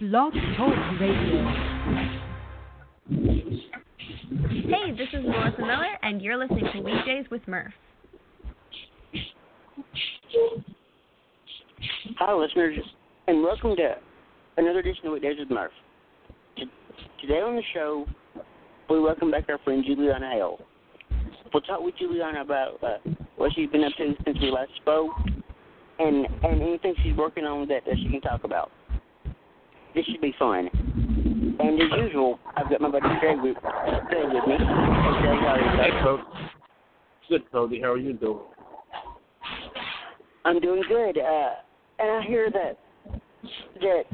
Blog 0.00 0.32
Talk 0.56 0.74
Radio. 1.00 1.44
Hey, 3.08 4.92
this 4.96 5.08
is 5.12 5.24
Melissa 5.24 5.58
Miller, 5.58 5.98
and 6.02 6.22
you're 6.22 6.36
listening 6.36 6.68
to 6.72 6.80
Weekdays 6.82 7.26
with 7.32 7.42
Murph. 7.48 7.72
Hi, 12.16 12.32
listeners, 12.32 12.78
and 13.26 13.42
welcome 13.42 13.74
to 13.74 13.96
another 14.56 14.78
edition 14.78 15.08
of 15.08 15.14
Weekdays 15.14 15.40
with 15.40 15.50
Murph. 15.50 15.72
Today 17.20 17.40
on 17.40 17.56
the 17.56 17.62
show, 17.74 18.06
we 18.88 19.00
welcome 19.00 19.32
back 19.32 19.46
our 19.48 19.58
friend 19.64 19.82
Juliana 19.84 20.30
Hale. 20.30 20.60
We'll 21.52 21.62
talk 21.62 21.80
with 21.80 21.96
Juliana 21.98 22.42
about 22.42 22.80
uh, 22.84 22.98
what 23.34 23.50
she's 23.56 23.68
been 23.70 23.82
up 23.82 23.94
to 23.98 24.14
since 24.24 24.38
we 24.40 24.52
last 24.52 24.70
spoke, 24.76 25.10
and 25.98 26.24
and 26.44 26.62
anything 26.62 26.94
she's 27.02 27.16
working 27.16 27.42
on 27.44 27.66
that, 27.66 27.84
that 27.84 27.96
she 28.00 28.08
can 28.08 28.20
talk 28.20 28.44
about. 28.44 28.70
This 29.98 30.06
should 30.06 30.20
be 30.20 30.32
fun. 30.38 30.70
And 31.58 31.82
as 31.82 31.98
usual, 31.98 32.38
I've 32.56 32.70
got 32.70 32.80
my 32.80 32.88
buddy 32.88 33.08
Craig 33.18 33.38
with, 33.42 33.56
with 33.56 34.46
me. 34.46 34.54
Hey, 34.56 34.76
Craig, 35.18 35.40
how 35.42 35.56
are 35.56 35.60
you? 35.60 35.82
Hey? 35.82 35.90
Cody. 36.04 36.22
Good, 37.28 37.50
Cody. 37.50 37.80
How 37.80 37.90
are 37.94 37.98
you 37.98 38.12
doing? 38.12 38.38
I'm 40.44 40.60
doing 40.60 40.84
good. 40.86 41.18
Uh, 41.18 41.50
and 41.98 42.10
I 42.12 42.22
hear 42.28 42.48
that 42.48 42.78
that 43.80 44.04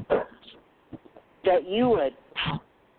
that 1.45 1.69
you 1.69 1.93
uh, 1.93 2.09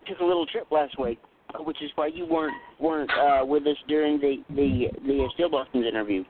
took 0.06 0.20
a 0.20 0.24
little 0.24 0.46
trip 0.46 0.68
last 0.70 0.96
week, 0.96 1.18
which 1.58 1.82
is 1.82 1.90
why 1.96 2.06
you 2.06 2.24
weren't 2.24 2.54
weren't 2.78 3.10
uh, 3.10 3.44
with 3.44 3.66
us 3.66 3.76
during 3.88 4.20
the 4.20 4.44
the 4.50 4.86
the 5.04 5.26
Steel 5.34 5.50
Blossoms 5.50 5.86
interview. 5.86 6.22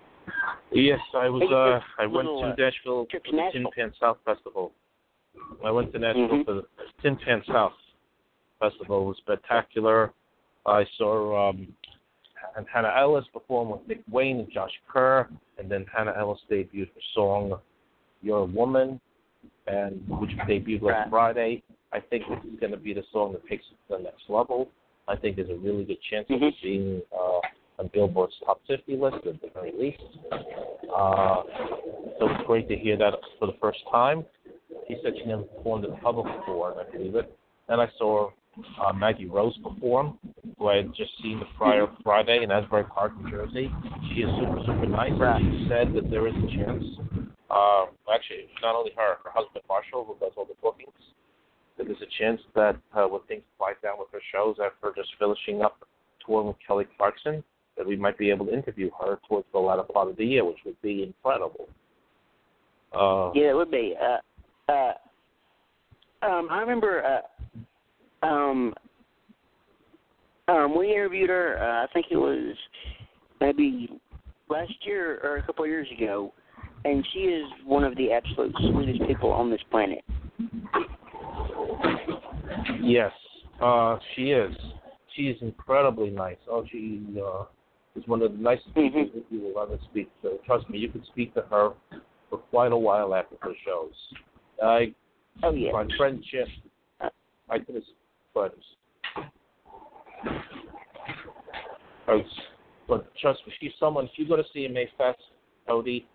Yes, 0.73 1.00
I 1.14 1.28
was. 1.28 1.42
Uh, 1.52 2.02
I 2.02 2.06
went 2.06 2.27
to 2.27 2.33
uh, 2.33 2.55
Nashville 2.56 3.06
for 3.11 3.20
the. 3.30 3.50
Tin 3.52 3.66
Pan 3.77 3.92
South 4.00 4.16
Festival. 4.25 4.73
I 5.65 5.71
went 5.71 5.93
to 5.93 5.99
Nashville 5.99 6.29
Mhm. 6.29 6.45
for 6.45 6.55
the 6.55 6.67
Tin 7.03 7.17
Pan 7.17 7.43
South 7.47 7.73
Festival. 8.61 9.03
It 9.03 9.05
was 9.07 9.17
spectacular. 9.19 10.12
I 10.65 10.84
saw 10.97 11.48
um, 11.51 11.75
and 12.56 12.67
Hannah 12.73 12.93
Ellis 12.97 13.25
perform 13.33 13.70
with 13.70 13.87
Nick 13.87 14.03
Wayne 14.11 14.41
and 14.41 14.51
Josh 14.51 14.73
Kerr, 14.89 15.28
and 15.59 15.70
then 15.70 15.84
Hannah 15.95 16.15
Ellis 16.17 16.41
debuted 16.51 16.89
her 16.95 17.01
song 17.15 17.61
"You're 18.23 18.39
a 18.39 18.45
Woman," 18.45 19.01
and 19.67 20.03
which 20.09 20.31
debuted 20.48 20.83
last 20.83 21.11
Right. 21.11 21.11
Friday. 21.11 21.62
I 21.93 22.00
think 22.00 22.25
this 22.28 22.45
is 22.53 22.59
going 22.61 22.73
to 22.73 22.78
be 22.78 22.93
the 22.93 23.05
song 23.12 23.33
that 23.33 23.47
takes 23.47 23.65
it 23.71 23.77
to 23.89 23.98
the 23.98 24.03
next 24.05 24.28
level. 24.28 24.69
I 25.09 25.17
think 25.17 25.37
there's 25.37 25.50
a 25.50 25.56
really 25.56 25.84
good 25.84 26.00
chance 26.03 26.28
of 26.31 26.41
Mhm. 26.41 26.48
it 26.48 26.55
being 26.62 27.03
uh, 27.12 27.41
on 27.78 27.89
Billboard's 27.89 28.39
top 28.45 28.61
50 28.67 28.97
list 28.97 29.25
at 29.27 29.41
the 29.41 29.48
very 29.48 29.73
least. 29.73 30.03
Uh, 30.93 31.43
so 32.19 32.28
it's 32.31 32.45
great 32.47 32.69
to 32.69 32.77
hear 32.77 32.97
that 32.97 33.15
for 33.39 33.47
the 33.47 33.53
first 33.55 33.87
time. 33.91 34.25
She 34.89 34.97
said 35.03 35.15
she 35.19 35.27
never 35.27 35.42
performed 35.42 35.84
in 35.84 35.91
the 35.91 35.97
public 35.98 36.27
before, 36.39 36.75
I 36.81 36.91
believe 36.91 37.17
it. 37.17 37.37
And 37.69 37.81
I 37.81 37.89
saw 37.98 38.31
uh, 38.83 38.93
Maggie 38.93 39.27
Rose 39.27 39.56
perform, 39.59 40.19
who 40.59 40.69
I 40.69 40.77
had 40.77 40.95
just 40.95 41.11
seen 41.23 41.41
the 41.41 41.47
prior 41.59 41.87
Friday 42.03 42.43
in 42.43 42.51
Asbury 42.51 42.84
Park, 42.84 43.12
New 43.20 43.31
Jersey. 43.31 43.70
She 44.15 44.23
is 44.23 44.31
super, 44.39 44.61
super 44.65 44.87
nice. 44.87 45.12
Right. 45.19 45.41
She 45.41 45.67
said 45.69 45.93
that 45.95 46.11
there 46.11 46.27
is 46.27 46.34
a 46.34 46.56
chance. 46.56 46.84
Uh, 47.51 47.87
actually, 48.12 48.47
not 48.62 48.75
only 48.75 48.93
her, 48.97 49.17
her 49.25 49.31
husband 49.31 49.65
Marshall, 49.69 50.05
who 50.05 50.17
does 50.25 50.33
all 50.37 50.45
the 50.45 50.55
bookings, 50.62 50.93
that 51.77 51.87
there's 51.87 52.00
a 52.00 52.23
chance 52.23 52.41
that 52.55 52.77
uh, 52.95 53.06
when 53.06 53.21
things 53.28 53.43
quiet 53.59 53.81
down 53.83 53.98
with 53.98 54.09
her 54.12 54.21
shows 54.33 54.56
after 54.65 54.93
just 54.97 55.11
finishing 55.19 55.62
up 55.62 55.78
tour 56.25 56.43
with 56.43 56.56
Kelly 56.67 56.87
Clarkson, 56.97 57.43
that 57.77 57.87
we 57.87 57.97
might 57.97 58.17
be 58.17 58.31
able 58.31 58.47
to 58.47 58.55
interview 58.55 58.91
her 59.00 59.19
towards 59.28 59.47
the 59.53 59.59
latter 59.59 59.83
part 59.83 60.09
of 60.09 60.17
the 60.17 60.25
year, 60.25 60.45
which 60.45 60.59
would 60.65 60.81
be 60.81 61.03
incredible. 61.03 61.69
Uh, 62.93 63.31
Yeah, 63.34 63.50
it 63.50 63.56
would 63.56 63.71
be. 63.71 63.95
Uh, 64.00 64.19
um, 66.27 66.48
I 66.50 66.60
remember. 66.60 67.22
Uh, 68.22 68.27
um, 68.27 68.74
um, 70.48 70.78
we 70.78 70.92
interviewed 70.92 71.30
her. 71.30 71.58
Uh, 71.60 71.84
I 71.84 71.86
think 71.92 72.06
it 72.10 72.16
was 72.16 72.56
maybe 73.41 73.88
last 74.48 74.72
year 74.82 75.20
or 75.22 75.36
a 75.36 75.42
couple 75.42 75.65
of 75.65 75.70
years 75.70 75.88
ago, 75.97 76.32
and 76.84 77.06
she 77.12 77.20
is 77.20 77.47
one 77.65 77.84
of 77.84 77.97
the 77.97 78.12
absolute 78.12 78.54
sweetest 78.70 79.06
people 79.09 79.31
on 79.32 79.50
this 79.50 79.60
planet. 79.70 80.04
Yes, 82.81 83.12
uh, 83.60 83.98
she 84.15 84.31
is. 84.31 84.54
She 85.15 85.22
is 85.22 85.36
incredibly 85.41 86.10
nice. 86.10 86.36
Oh, 86.48 86.65
she 86.70 87.03
uh, 87.19 87.44
is 87.97 88.06
one 88.06 88.22
of 88.22 88.32
the 88.32 88.38
nicest 88.38 88.75
people 88.75 89.00
Mhm. 89.00 89.15
that 89.15 89.25
you 89.31 89.41
will 89.41 89.59
ever 89.60 89.78
speak 89.91 90.09
to. 90.22 90.38
Trust 90.44 90.69
me, 90.69 90.78
you 90.78 90.91
could 90.91 91.04
speak 91.06 91.34
to 91.34 91.42
her 91.42 91.72
for 92.31 92.38
quite 92.38 92.72
a 92.72 92.76
while 92.76 93.15
after 93.15 93.36
her 93.41 93.54
shows. 93.65 93.94
I, 94.62 94.94
Oh 95.42 95.52
yeah. 95.52 95.72
my 95.72 95.86
friendship, 95.97 96.48
I 97.48 97.58
could 97.58 97.76
have 97.76 97.84
friends. 98.32 98.54
Uh, 102.08 102.19
But 102.88 103.14
trust 103.16 103.41
me, 103.47 103.52
she's 103.60 103.72
someone. 103.80 104.04
If 104.04 104.12
you 104.16 104.28
go 104.28 104.36
to 104.36 104.44
CMA 104.54 104.86
Fest, 104.97 105.19
Cody, 105.66 106.06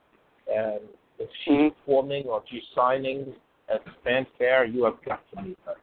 and 0.47 0.81
if 1.19 1.29
she's 1.43 1.53
Mhm. 1.53 1.75
performing 1.75 2.25
or 2.27 2.39
if 2.39 2.49
she's 2.49 2.67
signing 2.73 3.35
at 3.67 3.83
the 3.83 3.91
fanfare, 4.03 4.65
you 4.65 4.85
have 4.85 5.01
got 5.03 5.29
to 5.31 5.41
meet 5.41 5.57
her. 5.65 5.75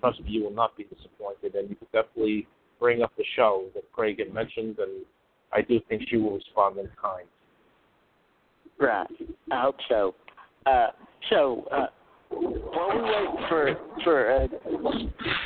Trust 0.00 0.20
me, 0.20 0.30
you 0.30 0.44
will 0.44 0.50
not 0.50 0.76
be 0.76 0.84
disappointed, 0.84 1.54
and 1.54 1.70
you 1.70 1.76
could 1.76 1.90
definitely 1.92 2.46
bring 2.78 3.02
up 3.02 3.14
the 3.16 3.24
show 3.36 3.70
that 3.74 3.90
Craig 3.92 4.18
had 4.18 4.32
mentioned, 4.34 4.78
and 4.78 5.06
I 5.52 5.62
do 5.62 5.80
think 5.88 6.08
she 6.08 6.16
will 6.16 6.34
respond 6.34 6.78
in 6.78 6.88
kind. 7.00 7.28
Right. 8.78 9.06
I 9.50 9.60
hope 9.62 9.80
so. 9.88 10.14
Uh, 10.66 10.90
so, 11.30 11.66
uh, 11.70 11.86
while 12.74 12.94
we 12.94 13.02
wait 13.02 13.48
for 13.48 13.76
for 14.02 14.30
uh, 14.30 14.46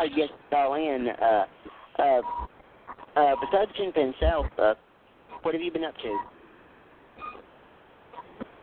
I 0.00 0.08
guess 0.08 0.28
call 0.50 0.74
in, 0.74 1.08
uh, 1.08 1.44
uh, 1.98 2.20
uh, 3.16 3.34
besides 3.40 3.70
Tin 3.76 3.92
Pan 3.92 4.14
South, 4.20 4.46
uh, 4.58 4.74
what 5.42 5.54
have 5.54 5.62
you 5.62 5.70
been 5.70 5.84
up 5.84 5.94
to? 5.96 6.18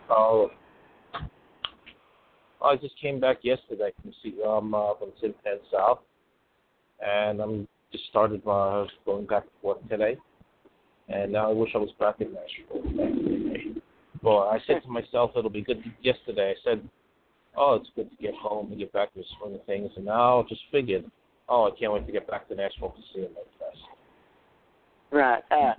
Oh, 0.09 0.49
I 2.63 2.75
just 2.75 2.99
came 3.01 3.19
back 3.19 3.37
yesterday 3.43 3.91
from 4.01 4.13
see 4.23 4.35
um 4.45 4.73
uh, 4.73 4.95
from 4.95 5.11
Tin 5.21 5.33
Pan 5.43 5.57
South, 5.71 5.99
and 7.05 7.39
I'm 7.39 7.67
just 7.91 8.05
started 8.09 8.41
uh, 8.47 8.85
going 9.05 9.25
back 9.25 9.43
to 9.43 9.49
work 9.61 9.89
today, 9.89 10.17
and 11.09 11.31
now 11.31 11.49
I 11.49 11.53
wish 11.53 11.71
I 11.75 11.79
was 11.79 11.91
back 11.99 12.21
in 12.21 12.33
Nashville. 12.33 13.81
Well, 14.23 14.39
I 14.39 14.59
said 14.65 14.81
to 14.83 14.89
myself 14.89 15.31
it'll 15.35 15.51
be 15.51 15.61
good. 15.61 15.83
Yesterday 16.01 16.51
I 16.51 16.55
said, 16.63 16.89
oh, 17.57 17.75
it's 17.75 17.89
good 17.95 18.09
to 18.09 18.15
get 18.17 18.33
home 18.35 18.71
and 18.71 18.79
get 18.79 18.91
back 18.93 19.13
to 19.13 19.19
the 19.19 19.25
swing 19.39 19.55
of 19.55 19.65
things, 19.65 19.91
and 19.95 20.05
now 20.05 20.45
just 20.49 20.61
figured, 20.71 21.05
oh, 21.49 21.65
I 21.71 21.79
can't 21.79 21.93
wait 21.93 22.05
to 22.05 22.11
get 22.11 22.27
back 22.27 22.47
to 22.49 22.55
Nashville 22.55 22.93
to 23.13 23.19
CMA 23.19 23.29
Fest. 23.59 23.83
Right. 25.11 25.43
Uh, 25.51 25.73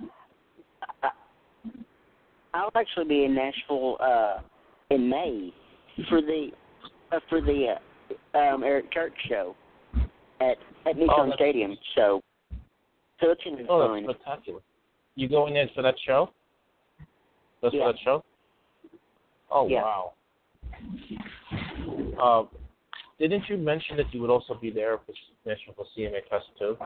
I'll 2.53 2.71
actually 2.75 3.05
be 3.05 3.25
in 3.25 3.35
Nashville 3.35 3.97
uh, 3.99 4.37
in 4.89 5.09
May 5.09 5.53
for 6.09 6.21
the 6.21 6.49
uh, 7.11 7.19
for 7.29 7.41
the 7.41 7.75
uh, 8.35 8.37
um, 8.37 8.63
Eric 8.63 8.91
Church 8.91 9.13
show 9.29 9.55
at 10.41 10.57
at 10.85 10.95
Nissan 10.95 11.07
that's- 11.29 11.33
Stadium. 11.35 11.77
So, 11.95 12.21
so 13.21 13.31
it's 13.31 13.43
gonna 13.43 13.57
be 13.57 13.65
Oh, 13.69 13.87
fun. 13.87 14.05
that's 14.05 14.19
spectacular. 14.19 14.61
You 15.15 15.27
going 15.27 15.55
in 15.55 15.67
for 15.75 15.81
that 15.81 15.95
show? 16.05 16.29
That's 17.61 17.73
Yeah. 17.73 17.85
for 17.87 17.93
that 17.93 17.99
show? 18.03 18.23
Oh 19.51 19.67
Yeah. 19.67 19.83
wow. 19.83 20.13
Uh, 22.21 22.43
didn't 23.19 23.43
you 23.49 23.57
mention 23.57 23.97
that 23.97 24.13
you 24.13 24.21
would 24.21 24.29
also 24.29 24.53
be 24.53 24.69
there 24.69 24.99
for 25.05 25.13
Nashville 25.45 25.73
for 25.75 25.85
CMA 25.97 26.19
Fest 26.29 26.45
too? 26.59 26.77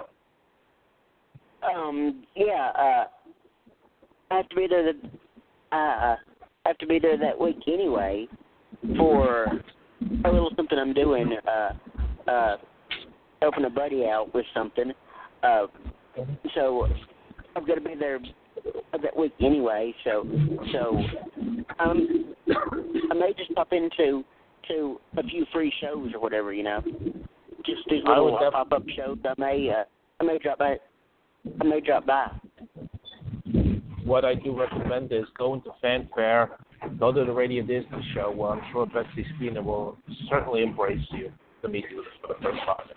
Um, 1.64 2.24
yeah, 2.36 2.72
uh, 2.78 3.04
I 4.32 4.38
have 4.38 4.50
to 4.50 4.56
be 4.56 4.68
there. 4.68 4.94
The, 4.94 5.08
uh, 5.76 5.76
I 5.76 6.18
have 6.66 6.78
to 6.80 6.88
be 6.88 7.00
there 7.00 7.18
that 7.18 7.40
week 7.40 7.58
anyway 7.68 8.28
for 8.98 9.46
a 10.26 10.32
little 10.32 10.52
something 10.56 10.78
I'm 10.80 10.94
doing. 10.94 11.36
Uh, 11.48 11.74
uh, 12.30 12.58
helping 13.42 13.66
a 13.66 13.70
buddy 13.70 14.06
out 14.06 14.34
with 14.34 14.46
something. 14.54 14.92
Uh, 15.44 15.66
so 16.56 16.88
I've 17.56 17.68
got 17.68 17.76
to 17.76 17.82
be 17.82 17.96
there 18.00 18.20
that 19.02 19.18
week 19.18 19.34
anyway. 19.42 19.94
So, 20.04 20.28
so 20.72 21.02
um, 21.80 22.36
I 23.12 23.14
may 23.14 23.34
just 23.38 23.54
pop 23.56 23.74
into 23.74 24.24
to 24.68 25.00
a 25.18 25.24
few 25.24 25.46
free 25.54 25.74
shows 25.82 26.12
or 26.14 26.20
whatever, 26.20 26.54
you 26.54 26.64
know. 26.64 26.82
Just 27.66 27.82
these 27.90 28.04
little 28.06 28.40
def- 28.40 28.54
pop 28.54 28.72
up 28.72 28.84
shows. 28.96 29.18
I 29.26 29.34
may, 29.38 29.70
uh, 29.70 29.84
I 30.20 30.24
may 30.24 30.40
drop 30.40 30.60
by. 30.60 30.78
I 31.60 31.64
may 31.64 31.80
drop 31.82 32.06
by. 32.06 32.32
What 34.04 34.26
I 34.26 34.36
do 34.36 34.60
recommend 34.60 35.12
is 35.12 35.26
go 35.38 35.54
into 35.54 35.70
Fanfare, 35.82 36.58
go 37.00 37.12
to 37.12 37.24
the 37.24 37.32
Radio 37.32 37.62
Disney 37.62 38.04
show 38.14 38.32
where 38.32 38.52
I'm 38.52 38.62
sure 38.72 38.86
Betsy 38.86 39.26
Spina 39.36 39.62
will 39.62 39.98
certainly 40.30 40.64
embrace 40.64 41.06
you 41.12 41.32
to 41.62 41.68
meet 41.68 41.86
you 41.92 42.04
for 42.22 42.30
the 42.30 42.42
first 42.42 42.60
time. 42.66 42.88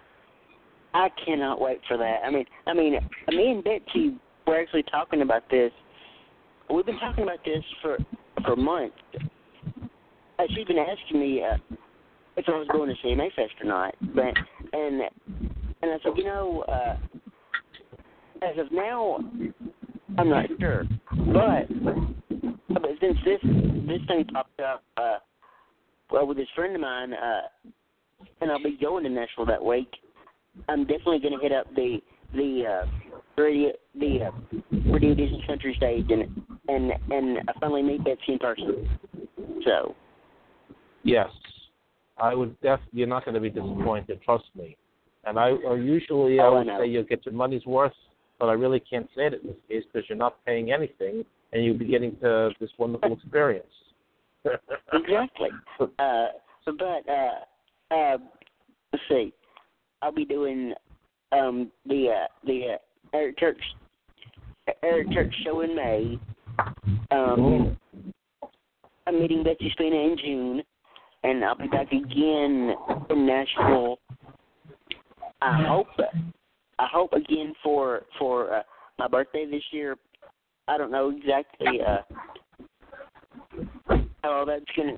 I 0.95 1.09
cannot 1.25 1.61
wait 1.61 1.81
for 1.89 1.99
that. 1.99 2.21
I 2.25 2.31
mean, 2.31 2.47
I 2.67 2.73
mean, 2.73 2.99
me 3.29 3.51
and 3.51 3.65
Betsy 3.65 4.17
were 4.47 4.59
actually 4.59 4.85
talking 4.85 5.23
about 5.23 5.43
this. 5.51 5.73
We've 6.73 6.87
been 6.87 6.99
talking 6.99 7.25
about 7.25 7.45
this 7.45 7.63
for 7.83 7.99
for 8.45 8.57
months. 8.57 8.97
Uh, 10.45 10.47
she's 10.55 10.67
been 10.67 10.79
asking 10.79 11.21
me, 11.21 11.43
uh, 11.43 11.57
if 12.37 12.45
I 12.49 12.53
was 12.53 12.69
going 12.73 12.89
to 12.89 13.07
CMA 13.07 13.33
Fest 13.35 13.53
or 13.63 13.67
not. 13.67 13.95
But 14.15 14.35
and 14.73 15.03
and 15.83 15.93
I 15.93 15.97
said, 16.03 16.13
you 16.17 16.25
know, 16.25 16.65
uh, 16.69 16.97
as 18.43 18.59
of 18.59 18.73
now, 18.73 19.19
I'm 20.19 20.29
not 20.29 20.47
sure. 20.61 20.85
But 21.11 21.69
but 22.69 22.83
since 23.01 23.17
this 23.25 23.41
this 23.43 24.01
thing 24.09 24.25
popped 24.33 24.61
up, 24.61 24.83
uh, 24.97 25.19
well, 26.11 26.27
with 26.27 26.37
this 26.37 26.49
friend 26.55 26.75
of 26.75 26.81
mine, 26.81 27.13
uh, 27.13 27.43
and 28.41 28.51
I'll 28.51 28.63
be 28.63 28.77
going 28.81 29.05
to 29.05 29.11
Nashville 29.11 29.47
that 29.47 29.65
week. 29.65 29.89
I'm 30.69 30.83
definitely 30.83 31.21
going 31.21 31.39
to 31.39 31.43
hit 31.43 31.53
up 31.53 31.67
the 31.75 31.99
the 32.35 32.83
uh, 32.85 33.41
radio 33.41 33.73
the 33.95 34.19
uh, 34.27 34.91
Radio 34.93 35.15
Disney 35.15 35.45
Country 35.47 35.75
stage 35.77 36.07
and 36.11 36.43
and 36.69 36.93
and 37.11 37.39
finally 37.61 37.83
meet 37.83 38.05
Betsy 38.05 38.33
in 38.33 38.39
person. 38.39 38.89
So 39.65 39.95
Yes, 41.05 41.29
I 42.19 42.35
would. 42.35 42.59
Def- 42.61 42.81
you're 42.93 43.07
not 43.07 43.25
going 43.25 43.35
to 43.35 43.41
be 43.41 43.51
disappointed. 43.51 44.21
Trust 44.25 44.45
me. 44.57 44.77
And 45.27 45.39
I 45.39 45.53
uh, 45.53 45.75
usually 45.75 46.41
I 46.41 46.45
Oh, 46.47 46.59
would 46.59 46.67
say 46.79 46.87
you'll 46.87 47.05
get 47.05 47.25
your 47.25 47.35
money's 47.35 47.65
worth, 47.67 47.93
but 48.39 48.47
I 48.47 48.53
really 48.53 48.81
can't 48.81 49.09
say 49.17 49.27
it 49.27 49.35
in 49.43 49.47
this 49.49 49.57
case 49.69 49.85
because 49.93 50.09
you're 50.09 50.19
not 50.19 50.45
paying 50.45 50.73
anything, 50.73 51.25
and 51.53 51.65
you'll 51.65 51.79
be 51.79 51.87
getting 51.87 52.17
to 52.21 52.51
this 52.61 52.71
wonderful 52.79 53.13
experience. 53.23 53.67
exactly. 54.93 55.49
Uh, 55.99 56.27
but 56.67 57.03
uh, 57.13 57.95
uh, 57.95 58.17
let's 58.93 59.05
see. 59.11 59.35
I'll 60.01 60.13
be 60.13 60.25
doing 60.25 60.73
um, 61.33 61.71
the 61.87 62.09
uh, 62.09 62.27
the 62.47 62.75
uh, 62.75 63.17
Eric 63.17 63.39
Church 63.39 63.61
Eric 64.83 65.11
Church 65.13 65.35
show 65.45 65.61
in 65.61 65.75
May. 65.77 66.19
Um, 67.11 67.77
I'm 69.07 69.21
meeting 69.21 69.43
Betsy 69.45 69.69
Spina 69.73 69.97
in 69.97 70.17
June, 70.23 70.63
and 71.25 71.45
I'll 71.45 71.57
be 71.57 71.67
back 71.69 71.91
again 71.91 72.75
in 73.11 73.27
Nashville. 73.27 73.99
I 75.41 75.65
hope 75.67 75.89
I 76.79 76.87
hope 76.93 77.13
again 77.13 77.55
for 77.63 78.03
for 78.19 78.55
uh, 78.55 78.63
my 78.99 79.09
birthday 79.09 79.47
this 79.51 79.63
year. 79.73 79.97
I 80.69 80.79
don't 80.79 80.91
know 80.91 81.11
exactly 81.11 81.81
uh, 81.87 81.99
how 84.23 84.33
all 84.33 84.47
that's 84.47 84.65
gonna 84.77 84.97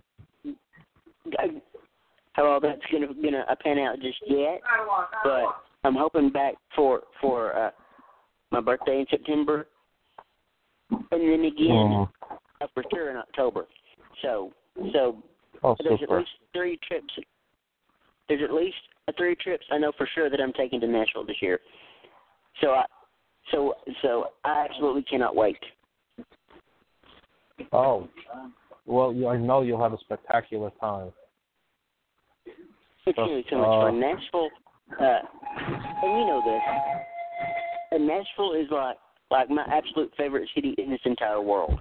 how 2.32 2.46
all 2.46 2.61
that's 2.61 2.82
gonna 2.93 3.06
gonna 3.22 3.44
uh, 3.49 3.55
pan 3.62 3.79
out 3.79 3.96
just 4.00 4.19
yet, 4.26 4.61
but 5.25 5.44
I'm 5.84 5.94
hoping 5.94 6.31
back 6.31 6.55
for 6.75 7.02
for 7.20 7.56
uh, 7.56 7.70
my 8.50 8.61
birthday 8.61 9.00
in 9.00 9.06
September, 9.11 9.69
and 10.90 11.06
then 11.11 11.44
again 11.44 12.06
uh, 12.61 12.67
for 12.75 12.84
sure 12.93 13.11
in 13.11 13.17
October. 13.17 13.67
So 14.22 14.52
so 14.93 15.22
Oh, 15.67 15.77
there's 15.83 16.01
at 16.01 16.11
least 16.11 16.31
three 16.55 16.79
trips. 16.87 17.13
There's 18.29 18.43
at 18.43 18.55
least 18.55 18.77
three 19.17 19.35
trips 19.35 19.65
I 19.73 19.79
know 19.79 19.91
for 19.99 20.09
sure 20.15 20.31
that 20.31 20.41
I'm 20.41 20.53
taking 20.53 20.81
to 20.81 20.87
Nashville 20.87 21.27
this 21.27 21.43
year. 21.43 21.59
So 22.61 22.69
I 22.69 22.85
so 23.51 23.75
so 24.01 24.27
I 24.45 24.67
absolutely 24.71 25.03
cannot 25.03 25.35
wait. 25.35 25.59
Oh, 27.73 28.09
well, 28.85 29.13
you, 29.13 29.27
I 29.27 29.37
know 29.37 29.63
you'll 29.63 29.83
have 29.83 29.93
a 29.93 29.99
spectacular 29.99 30.71
time. 30.81 31.13
It's 33.07 33.17
gonna 33.17 33.35
be 33.35 33.45
so 33.51 33.59
much 33.59 33.67
uh, 33.67 33.91
fun. 33.91 34.01
Nashville, 34.01 34.49
uh, 35.01 35.19
and 36.03 36.21
you 36.21 36.27
know 36.27 36.43
this. 36.45 36.63
And 37.91 38.07
Nashville 38.07 38.53
is 38.53 38.69
like 38.71 38.97
like 39.33 39.51
my 39.51 39.65
absolute 39.69 40.13
favorite 40.17 40.49
city 40.55 40.77
in 40.79 40.91
this 40.91 41.01
entire 41.05 41.41
world. 41.41 41.81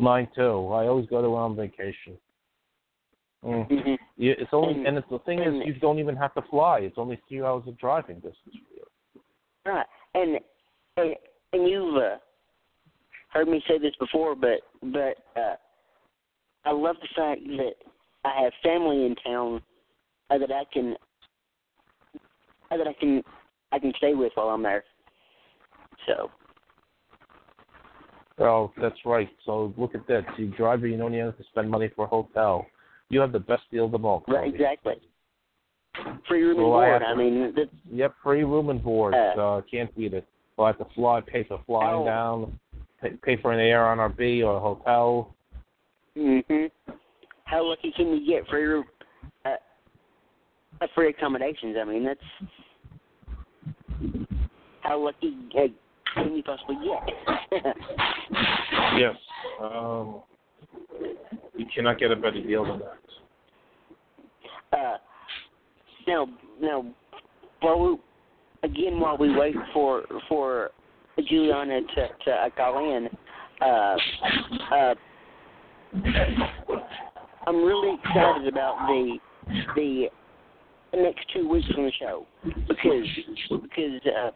Mine 0.00 0.28
too. 0.34 0.68
I 0.72 0.86
always 0.86 1.06
go 1.06 1.20
there 1.20 1.30
when 1.30 1.42
I'm 1.42 1.50
on 1.50 1.56
vacation. 1.56 2.16
Mm. 3.44 3.66
hmm 3.68 3.94
Yeah, 4.16 4.34
it's 4.38 4.50
only, 4.52 4.84
And- 4.86 4.96
it's, 4.96 5.08
the 5.10 5.18
thing 5.20 5.40
is, 5.40 5.54
you 5.66 5.74
don't 5.74 5.98
even 5.98 6.16
have 6.16 6.34
to 6.34 6.42
fly. 6.50 6.80
It's 6.80 6.98
only 6.98 7.20
three 7.28 7.42
hours 7.42 7.64
of 7.66 7.78
driving 7.78 8.16
distance 8.16 8.36
for 8.44 8.74
you. 8.74 8.86
Right, 9.66 9.86
and 10.14 10.38
and, 10.96 11.14
and 11.52 11.68
you've 11.68 11.96
uh, 11.96 12.16
heard 13.30 13.46
me 13.46 13.62
say 13.68 13.78
this 13.78 13.94
before, 14.00 14.34
but 14.34 14.60
but 14.82 15.16
uh, 15.36 15.56
I 16.64 16.72
love 16.72 16.96
the 17.00 17.08
fact 17.14 17.40
that 17.58 17.72
I 18.24 18.42
have 18.42 18.52
family 18.62 19.04
in 19.04 19.14
town 19.16 19.60
uh, 20.30 20.38
that 20.38 20.50
I 20.50 20.64
can 20.72 20.96
uh, 22.70 22.76
that 22.78 22.88
I 22.88 22.94
can 22.94 23.22
I 23.72 23.78
can 23.78 23.92
stay 23.98 24.14
with 24.14 24.32
while 24.34 24.48
I'm 24.48 24.62
there. 24.62 24.84
So 26.06 26.30
Oh, 28.40 28.72
that's 28.80 28.98
right. 29.04 29.28
So 29.44 29.74
look 29.76 29.94
at 29.94 30.06
that. 30.08 30.24
You 30.38 30.48
drive, 30.56 30.82
you 30.82 30.96
don't 30.96 31.12
even 31.12 31.26
have 31.26 31.36
to 31.36 31.44
spend 31.44 31.70
money 31.70 31.90
for 31.94 32.06
a 32.06 32.08
hotel. 32.08 32.66
You 33.10 33.20
have 33.20 33.32
the 33.32 33.40
best 33.40 33.62
deal 33.70 33.86
of 33.86 33.92
them 33.92 34.04
all. 34.04 34.24
right, 34.28 34.52
exactly. 34.52 34.94
Free 36.26 36.42
room 36.42 36.58
and 36.58 36.70
Well, 36.70 36.80
I 36.80 36.86
board. 36.86 37.02
I 37.02 37.14
mean, 37.14 37.52
that's 37.54 37.70
Yep, 37.90 38.14
free 38.22 38.44
room 38.44 38.70
and 38.70 38.82
board. 38.82 39.14
Uh, 39.14 39.40
Uh, 39.40 39.60
can't 39.70 39.94
beat 39.96 40.14
it. 40.14 40.26
We'll 40.56 40.68
have 40.68 40.78
to 40.78 40.86
fly, 40.94 41.20
pay 41.20 41.44
for 41.44 41.58
flying 41.66 42.00
Oh. 42.00 42.04
down, 42.04 42.58
pay, 43.00 43.10
pay 43.22 43.36
for 43.36 43.52
an 43.52 43.58
Airbnb 43.58 44.46
or 44.46 44.56
a 44.56 44.60
hotel. 44.60 45.34
hmm 46.14 46.66
How 47.44 47.64
lucky 47.64 47.90
can 47.92 48.08
you 48.08 48.24
get 48.26 48.46
free 48.48 48.64
room, 48.64 48.84
uh, 49.44 49.56
uh, 50.80 50.86
free 50.94 51.08
accommodations? 51.08 51.76
I 51.76 51.84
mean, 51.84 52.04
that's 52.04 52.20
how 54.82 54.98
lucky 54.98 55.36
uh, 55.58 55.66
can 56.14 56.42
possibly 56.42 56.76
get? 56.84 57.76
Yes. 58.96 59.14
Um, 59.60 60.22
you 61.56 61.66
cannot 61.74 61.98
get 61.98 62.10
a 62.10 62.16
better 62.16 62.42
deal 62.42 62.64
than 62.64 62.80
that. 62.80 64.78
uh, 64.78 64.96
now, 66.06 66.26
now, 66.60 66.84
while 67.60 67.80
we 67.80 67.96
again 68.62 68.98
while 69.00 69.16
we 69.16 69.34
wait 69.34 69.54
for 69.72 70.04
for 70.28 70.70
Juliana 71.28 71.80
to 71.80 72.08
to 72.24 72.30
uh, 72.30 72.50
call 72.56 72.78
in, 72.78 73.08
uh, 73.60 73.96
uh, 74.74 74.94
I'm 77.46 77.64
really 77.64 77.98
excited 78.02 78.48
about 78.48 78.86
the 78.88 79.18
the 79.76 80.08
next 80.96 81.26
two 81.34 81.48
weeks 81.48 81.68
on 81.76 81.84
the 81.84 81.92
show 81.98 82.26
because 82.68 83.06
because 83.48 84.00
uh, 84.06 84.30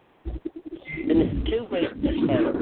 the 1.07 1.13
next 1.13 1.49
two 1.49 1.67
have, 1.71 2.55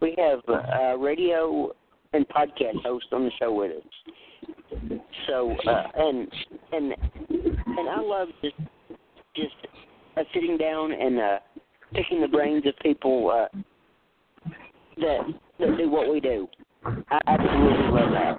we 0.00 0.14
have 0.18 0.40
uh, 0.48 0.96
radio 0.98 1.72
and 2.12 2.26
podcast 2.28 2.82
host 2.82 3.06
on 3.12 3.24
the 3.24 3.30
show 3.38 3.52
with 3.52 3.72
us. 3.72 4.98
So 5.26 5.54
uh, 5.66 5.82
and 5.96 6.28
and 6.72 6.92
and 6.92 7.88
I 7.88 8.00
love 8.00 8.28
just 8.42 8.56
just 9.34 9.54
uh, 10.16 10.22
sitting 10.32 10.56
down 10.56 10.92
and 10.92 11.18
uh, 11.18 11.38
picking 11.92 12.20
the 12.20 12.28
brains 12.28 12.66
of 12.66 12.74
people 12.82 13.30
uh, 13.30 13.58
that 14.98 15.20
that 15.58 15.76
do 15.78 15.90
what 15.90 16.10
we 16.10 16.20
do. 16.20 16.48
I 16.84 17.18
absolutely 17.26 17.88
love 17.90 18.10
that. 18.12 18.38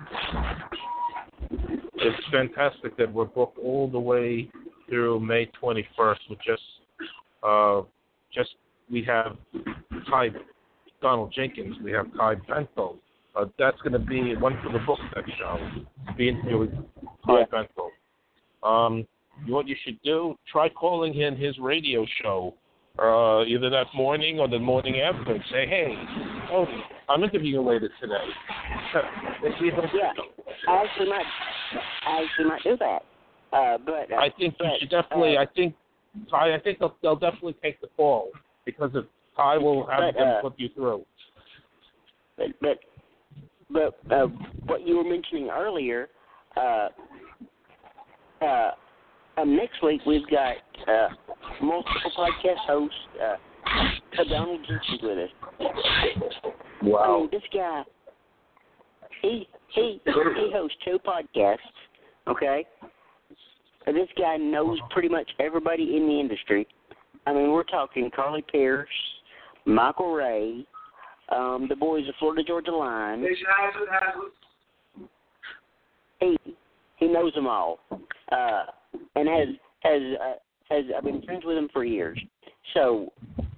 It's 1.95 2.25
fantastic 2.31 2.95
that 2.97 3.11
we're 3.11 3.25
booked 3.25 3.57
all 3.57 3.89
the 3.89 3.99
way 3.99 4.49
through 4.87 5.19
May 5.19 5.49
21st 5.61 6.19
with 6.29 6.39
just, 6.45 6.61
uh, 7.43 7.81
just 8.33 8.51
we 8.91 9.03
have 9.03 9.37
Ty 10.09 10.29
Donald 11.01 11.33
Jenkins, 11.35 11.75
we 11.83 11.91
have 11.91 12.05
Ty 12.17 12.35
Bentley. 12.47 12.95
Uh, 13.35 13.45
that's 13.59 13.79
going 13.81 13.93
to 13.93 13.99
be 13.99 14.35
one 14.35 14.57
for 14.63 14.71
the 14.71 14.79
book 14.79 14.99
that 15.13 15.23
show. 15.37 15.59
Be 16.17 16.29
interviewing 16.29 16.71
Ty 17.25 17.39
Yeah. 17.39 17.45
Bentley. 17.51 17.91
Um, 18.63 19.07
what 19.47 19.67
you 19.67 19.75
should 19.83 20.01
do, 20.01 20.35
try 20.51 20.69
calling 20.69 21.13
in 21.13 21.35
his 21.35 21.57
radio 21.59 22.05
show, 22.23 22.55
uh, 22.97 23.43
either 23.45 23.69
that 23.69 23.85
morning 23.93 24.39
or 24.39 24.47
the 24.47 24.57
morning 24.57 25.01
after, 25.01 25.33
and 25.33 25.43
say, 25.51 25.67
"Hey, 25.67 25.93
oh, 26.51 26.65
I'm 27.07 27.23
interviewing 27.23 27.53
you 27.53 27.61
later 27.61 27.89
today." 28.01 28.27
If 29.43 29.61
you 29.61 29.69
don't- 29.71 29.93
Yeah, 29.93 30.11
I 30.67 30.83
actually 30.83 31.09
might 31.09 31.25
I 32.07 32.23
actually 32.23 32.45
might 32.45 32.63
do 32.63 32.77
that. 32.77 33.03
Uh, 33.53 33.77
but 33.77 34.11
uh, 34.11 34.15
I 34.15 34.29
think 34.31 34.55
you 34.59 34.69
should 34.79 34.89
definitely. 34.89 35.37
uh, 35.37 35.41
I 35.41 35.45
think 35.45 35.75
Ty. 36.31 36.55
I 36.55 36.59
think 36.59 36.79
they'll, 36.79 36.95
they'll 37.03 37.15
definitely 37.15 37.53
take 37.61 37.79
the 37.81 37.87
call 37.95 38.31
because 38.67 38.91
if 38.93 39.05
Ty 39.35 39.57
will 39.57 39.87
have 39.87 40.13
But, 40.13 40.19
them 40.19 40.27
uh, 40.27 40.41
put 40.41 40.53
you 40.57 40.69
through. 40.75 41.05
but 42.37 42.47
but 42.61 42.79
but 43.69 44.13
uh, 44.13 44.27
what 44.65 44.85
you 44.85 44.97
were 44.97 45.03
mentioning 45.03 45.49
earlier, 45.49 46.09
uh, 46.55 46.89
uh, 48.43 48.71
um, 49.37 49.55
next 49.55 49.81
week 49.81 50.01
we've 50.05 50.27
got 50.29 50.57
uh, 50.87 51.07
multiple 51.61 52.11
podcast 52.15 52.59
hosts. 52.67 52.95
Uh, 53.23 54.23
Donald 54.29 54.65
Jenkins 54.67 55.01
with 55.01 55.17
us. 55.17 55.29
Wow! 56.83 56.99
I 56.99 57.19
mean, 57.21 57.29
this 57.31 57.41
guy, 57.53 57.83
he 59.21 59.47
he 59.69 60.01
he 60.05 60.51
hosts 60.53 60.77
two 60.85 60.97
podcasts. 61.05 61.57
Okay, 62.27 62.65
and 63.85 63.95
this 63.95 64.07
guy 64.17 64.37
knows 64.37 64.79
pretty 64.91 65.09
much 65.09 65.29
everybody 65.39 65.95
in 65.95 66.07
the 66.07 66.19
industry. 66.19 66.67
I 67.27 67.33
mean, 67.33 67.51
we're 67.51 67.63
talking 67.63 68.09
Carly 68.15 68.41
Pearce, 68.49 68.87
Michael 69.65 70.13
Ray, 70.13 70.65
um, 71.29 71.65
the 71.67 71.75
boys 71.75 72.07
of 72.07 72.15
Florida 72.19 72.41
Georgia 72.41 72.73
Line. 72.73 73.25
He 76.21 76.37
he 76.95 77.07
knows 77.07 77.33
them 77.33 77.45
all, 77.45 77.79
uh, 78.31 78.63
and 79.15 79.27
has 79.27 79.47
has 79.81 80.01
uh, 80.21 80.33
has 80.73 80.85
I've 80.95 81.03
been 81.03 81.21
friends 81.23 81.43
with 81.43 81.57
him 81.57 81.67
for 81.73 81.83
years. 81.83 82.17
So 82.73 83.11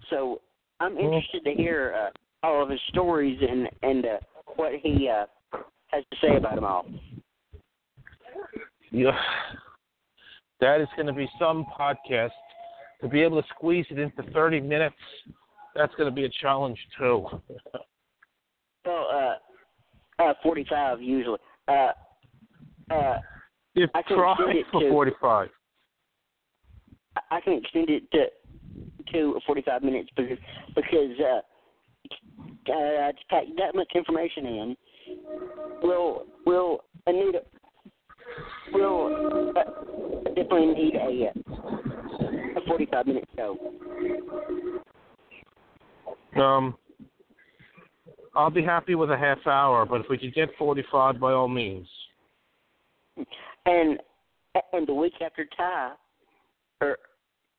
so 0.10 0.42
I'm 0.80 0.98
interested 0.98 1.44
to 1.44 1.52
hear 1.52 1.96
uh, 1.96 2.48
all 2.48 2.64
of 2.64 2.70
his 2.72 2.80
stories 2.90 3.38
and 3.48 3.70
and 3.84 4.04
uh, 4.04 4.18
what 4.56 4.72
he 4.82 5.08
uh, 5.08 5.26
has 5.90 6.04
to 6.12 6.18
say 6.24 6.38
about 6.38 6.56
them 6.56 6.64
all. 6.64 6.88
Yeah, 8.90 9.12
that 10.60 10.82
is 10.82 10.88
going 10.96 11.06
to 11.06 11.14
be 11.14 11.30
some 11.38 11.68
podcast. 11.80 12.32
To 13.02 13.08
be 13.08 13.22
able 13.22 13.42
to 13.42 13.48
squeeze 13.50 13.86
it 13.90 13.98
into 14.00 14.24
30 14.32 14.60
minutes, 14.60 14.96
that's 15.76 15.94
going 15.96 16.10
to 16.10 16.16
be 16.16 16.26
a 16.26 16.30
challenge 16.42 16.80
too. 16.98 17.28
Well, 18.86 19.38
uh, 20.20 20.24
uh, 20.24 20.34
45 20.42 21.02
usually. 21.02 21.38
Uh, 21.68 21.90
uh, 22.90 23.18
If 23.76 23.90
I 23.94 24.02
can 24.02 24.18
try 24.18 24.32
extend 24.32 24.58
it 24.58 24.66
for 24.72 24.82
to- 24.82 24.90
45. 24.90 25.50
I- 27.30 27.42
can 27.42 27.54
extend 27.54 27.90
it 27.90 28.10
to 28.12 28.26
to 29.12 29.40
45 29.46 29.84
minutes 29.84 30.10
because 30.16 30.38
because 30.76 31.20
uh, 31.20 31.42
uh, 32.72 33.12
to 33.12 33.14
pack 33.30 33.44
that 33.58 33.76
much 33.76 33.92
information 33.94 34.46
in, 34.46 34.78
we'll 35.84 36.26
we'll 36.46 36.80
need 37.08 37.36
a, 37.36 37.42
we'll 38.74 39.52
uh, 39.58 39.64
definitely 40.36 40.68
need 40.68 40.96
a 40.96 41.30
uh, 41.30 41.89
a 42.62 42.68
45 42.68 43.08
minute 43.08 43.30
show. 43.36 43.58
Um, 46.40 46.76
I'll 48.36 48.50
be 48.50 48.64
happy 48.64 48.96
with 48.96 49.12
a 49.12 49.18
half 49.18 49.46
hour, 49.48 49.86
but 49.86 50.02
if 50.02 50.08
we 50.10 50.18
could 50.18 50.34
get 50.34 50.50
45, 50.58 51.20
by 51.20 51.34
all 51.34 51.48
means. 51.48 51.88
And 53.66 54.00
and 54.74 54.88
the 54.88 54.94
week 54.94 55.14
after 55.24 55.46
Ty, 55.58 55.92
or 56.82 56.98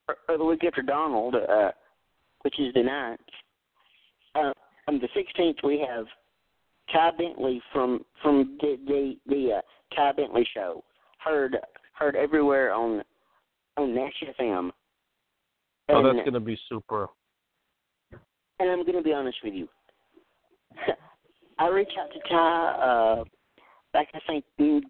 or, 0.09 0.17
or 0.29 0.39
the 0.39 0.45
week 0.45 0.65
after 0.65 0.83
Donald, 0.83 1.35
uh, 1.35 1.71
which 2.43 2.59
is 2.59 2.73
the 2.75 2.83
ninth, 2.83 3.21
uh, 4.35 4.53
on 4.89 5.01
the 5.01 5.09
16th 5.09 5.63
we 5.63 5.85
have 5.87 6.07
Ty 6.93 7.11
Bentley 7.19 7.61
from 7.73 8.05
from 8.23 8.57
the 8.61 8.77
the 8.87 9.17
the 9.27 9.59
uh, 9.59 9.95
Ty 9.95 10.13
Bentley 10.13 10.47
show, 10.55 10.83
heard 11.19 11.57
heard 11.93 12.17
everywhere 12.17 12.73
on 12.73 13.03
on 13.77 13.95
Nash 13.95 14.25
FM. 14.41 14.71
Oh, 15.93 16.03
that's 16.03 16.19
going 16.19 16.35
to 16.35 16.41
be 16.41 16.59
super. 16.69 17.09
and 18.59 18.71
I'm 18.71 18.83
going 18.85 18.97
to 18.97 19.03
be 19.03 19.13
honest 19.13 19.39
with 19.43 19.55
you. 19.55 19.69
I 21.59 21.69
reached 21.69 21.97
out 22.01 22.09
to 22.13 22.29
Ty 22.29 22.71
uh, 22.73 23.25
back, 23.93 24.09
I 24.15 24.19
think, 24.27 24.45
in 24.59 24.83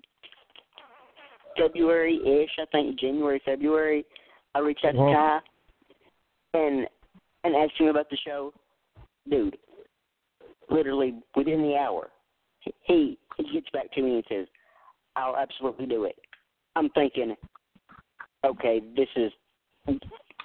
February-ish. 1.57 2.51
I 2.59 2.65
think 2.73 2.99
January, 2.99 3.41
February. 3.45 4.05
I 4.55 4.59
reached 4.61 4.85
out 4.85 4.95
Uh-huh. 4.95 5.07
to 5.07 5.15
Ty 5.15 5.41
and 6.55 6.87
and 7.45 7.55
asked 7.57 7.79
him 7.79 7.89
about 7.89 8.11
the 8.11 8.19
show. 8.25 8.53
Dude, 9.29 9.57
literally 10.69 11.15
within 11.37 11.63
the 11.63 11.77
hour, 11.77 12.11
he 12.83 13.19
he 13.37 13.53
gets 13.53 13.69
back 13.73 13.91
to 13.93 14.03
me 14.03 14.17
and 14.17 14.25
says, 14.29 14.47
"I'll 15.17 15.37
absolutely 15.37 15.87
do 15.87 16.05
it." 16.05 16.17
I'm 16.77 16.89
thinking, 16.91 17.37
okay, 18.45 18.81
this 18.97 19.09
is 19.17 19.33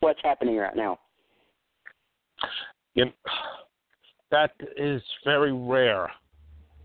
what's 0.06 0.20
happening 0.24 0.56
right 0.58 0.76
now. 0.76 1.00
You 2.94 3.06
know, 3.06 3.12
that 4.30 4.52
is 4.78 5.02
very 5.24 5.52
rare. 5.52 6.12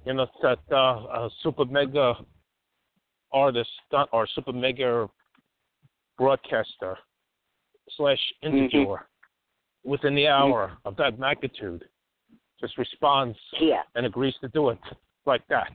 You 0.07 0.15
know, 0.15 0.27
that 0.43 0.59
uh, 0.73 0.77
a 0.77 1.31
super 1.43 1.67
mega 1.67 2.15
artist 3.31 3.69
or 4.13 4.27
super 4.35 4.53
mega 4.55 5.07
broadcaster 6.17 6.97
slash 7.97 8.19
interviewer 8.43 9.07
within 9.85 10.15
the 10.15 10.27
hour 10.27 10.73
of 10.87 10.97
that 10.97 11.19
magnitude 11.19 11.85
just 12.59 12.79
responds 12.79 13.39
Yeah. 13.61 13.83
and 13.95 14.07
agrees 14.07 14.35
to 14.41 14.49
do 14.49 14.71
it 14.71 14.79
like 15.27 15.47
that. 15.49 15.71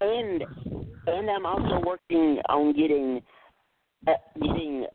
and 0.00 0.42
and 1.06 1.30
I'm 1.30 1.44
also 1.44 1.80
working 1.86 2.38
on 2.48 2.72
getting 2.72 3.20
uh, 4.06 4.12
getting 4.40 4.86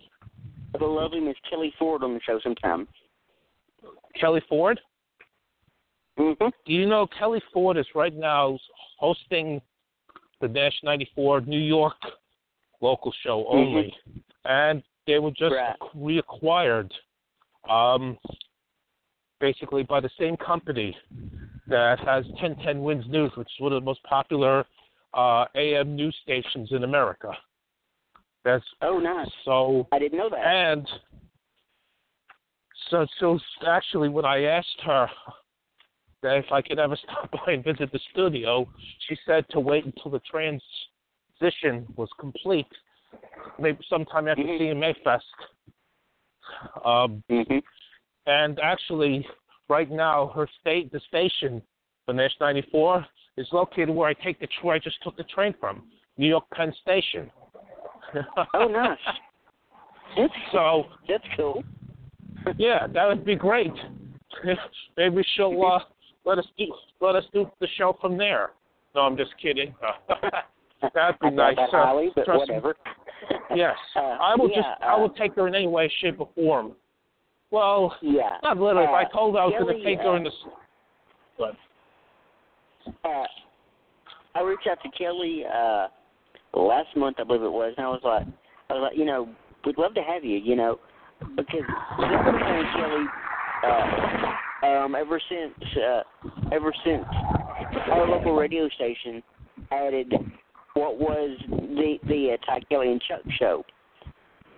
the 0.79 0.85
lovely 0.85 1.19
Miss 1.19 1.35
Kelly 1.49 1.73
Ford 1.77 2.03
on 2.03 2.13
the 2.13 2.19
show 2.25 2.39
sometime. 2.43 2.87
Kelly 4.19 4.41
Ford, 4.49 4.79
Mm-hmm. 6.19 6.49
do 6.67 6.73
you 6.73 6.85
know 6.85 7.07
Kelly 7.07 7.41
Ford 7.51 7.75
is 7.75 7.87
right 7.95 8.13
now 8.13 8.59
hosting 8.99 9.59
the 10.41 10.47
Nash 10.47 10.79
94 10.83 11.41
New 11.41 11.59
York 11.59 11.95
local 12.81 13.11
show 13.23 13.47
only, 13.47 13.91
and 14.45 14.83
they 15.07 15.17
were 15.17 15.31
just 15.31 15.55
Right. 15.55 15.75
reacquired, 15.95 16.91
um, 17.67 18.19
basically 19.39 19.81
by 19.81 19.99
the 19.99 20.09
same 20.19 20.37
company 20.37 20.95
that 21.65 21.97
has 22.01 22.25
1010 22.27 22.83
Wins 22.83 23.05
News, 23.07 23.31
which 23.35 23.47
is 23.47 23.59
one 23.59 23.73
of 23.73 23.81
the 23.81 23.85
most 23.85 24.03
popular 24.03 24.65
uh, 25.15 25.45
AM 25.55 25.95
news 25.95 26.15
stations 26.21 26.71
in 26.71 26.83
America. 26.83 27.35
That's 28.43 28.65
Oh, 28.81 28.99
nice. 28.99 29.29
so 29.45 29.87
I 29.91 29.99
didn't 29.99 30.17
know 30.17 30.29
that. 30.29 30.45
and 30.45 30.87
so, 32.89 33.05
so 33.19 33.39
actually, 33.65 34.09
when 34.09 34.25
I 34.25 34.43
asked 34.43 34.81
her 34.85 35.09
that 36.21 36.37
if 36.37 36.51
I 36.51 36.61
could 36.61 36.79
ever 36.79 36.95
stop 37.03 37.31
by 37.31 37.53
and 37.53 37.63
visit 37.63 37.91
the 37.91 37.99
studio, 38.11 38.67
she 39.07 39.17
said 39.25 39.45
to 39.51 39.59
wait 39.59 39.85
until 39.85 40.11
the 40.11 40.19
transition 40.19 41.85
was 41.95 42.09
complete, 42.19 42.67
maybe 43.59 43.79
sometime 43.89 44.27
after 44.27 44.43
Mhm. 44.43 44.59
CMA 44.59 44.93
Fest. 45.03 45.25
Um, 46.83 47.23
hmm 47.29 47.59
and 48.25 48.57
actually, 48.59 49.27
right 49.67 49.89
now, 49.91 50.27
her 50.27 50.47
state, 50.61 50.91
the 50.91 50.99
station, 51.01 51.61
Nash 52.07 52.39
94, 52.39 53.05
is 53.35 53.51
located 53.51 53.89
where 53.89 54.07
I 54.07 54.13
take 54.13 54.39
the 54.39 54.47
where 54.61 54.75
I 54.75 54.79
just 54.79 55.01
took 55.03 55.17
the 55.17 55.25
train 55.25 55.53
from, 55.59 55.91
New 56.17 56.27
York 56.27 56.49
Penn 56.51 56.73
Station. 56.81 57.29
Oh, 58.53 58.67
nice. 58.71 58.97
That's 60.17 60.33
so 60.51 60.85
that's 61.07 61.23
cool. 61.37 61.63
Yeah, 62.57 62.87
that 62.87 63.07
would 63.07 63.23
be 63.23 63.35
great. 63.35 63.71
Maybe 64.97 65.23
she'll 65.35 65.63
uh, 65.65 65.79
let 66.25 66.37
us 66.39 66.45
do 66.57 66.65
let 66.99 67.15
us 67.15 67.23
do 67.33 67.49
the 67.61 67.67
show 67.77 67.97
from 68.01 68.17
there. 68.17 68.51
No, 68.93 69.01
I'm 69.01 69.15
just 69.15 69.31
kidding. 69.41 69.73
That'd 70.93 71.19
be 71.21 71.29
nice. 71.29 71.55
that 71.55 71.73
Uh, 71.77 72.01
but 72.15 72.25
trust 72.25 72.49
me. 72.49 72.55
whatever. 72.55 72.75
Yes, 73.55 73.75
Uh, 73.95 73.99
I 73.99 74.35
will 74.35 74.49
yeah, 74.49 74.55
just 74.57 74.67
I 74.83 74.93
uh, 74.95 74.99
will 74.99 75.09
take 75.11 75.35
her 75.35 75.47
in 75.47 75.55
any 75.55 75.67
way, 75.67 75.89
shape, 76.01 76.19
or 76.19 76.27
form. 76.35 76.73
Well, 77.51 77.95
Yeah. 78.01 78.37
not 78.43 78.57
literally. 78.57 78.83
if 78.87 78.89
I 78.89 79.03
Uh, 79.03 79.09
told 79.09 79.35
her 79.35 79.41
I 79.41 79.45
was 79.45 79.53
going 79.57 79.77
to 79.77 79.83
take 79.85 79.99
her 79.99 80.09
uh, 80.09 80.15
in 80.17 80.23
the. 80.23 80.31
But 81.37 81.55
Uh, 83.05 83.23
I 84.35 84.41
reached 84.41 84.67
out 84.67 84.79
to 84.83 84.89
Kelly 84.89 85.45
uh 85.45 85.87
last 86.53 86.95
month, 86.95 87.17
I 87.19 87.23
believe 87.23 87.43
it 87.43 87.51
was, 87.51 87.73
and 87.77 87.85
I 87.85 87.89
was 87.89 88.01
like, 88.03 88.27
I 88.69 88.73
was 88.73 88.89
like, 88.89 88.97
you 88.97 89.05
know, 89.05 89.27
we'd 89.65 89.77
love 89.77 89.93
to 89.95 90.01
have 90.01 90.23
you, 90.23 90.37
you 90.37 90.55
know, 90.55 90.79
because 91.35 91.63
I've 91.97 92.25
been 92.25 92.39
knowing 92.39 92.67
Kelly 92.75 93.05
uh, 93.63 94.65
um, 94.67 94.95
ever 94.95 95.21
since 95.29 95.53
uh, 95.77 96.01
ever 96.51 96.73
since 96.85 97.05
our 97.91 98.07
local 98.07 98.35
radio 98.35 98.67
station 98.69 99.23
added 99.71 100.13
what 100.73 100.97
was 100.97 101.37
the 101.49 101.97
the 102.07 102.33
uh, 102.33 102.45
Ty 102.45 102.61
Kelly 102.69 102.91
and 102.91 103.01
Chuck 103.01 103.21
show. 103.39 103.63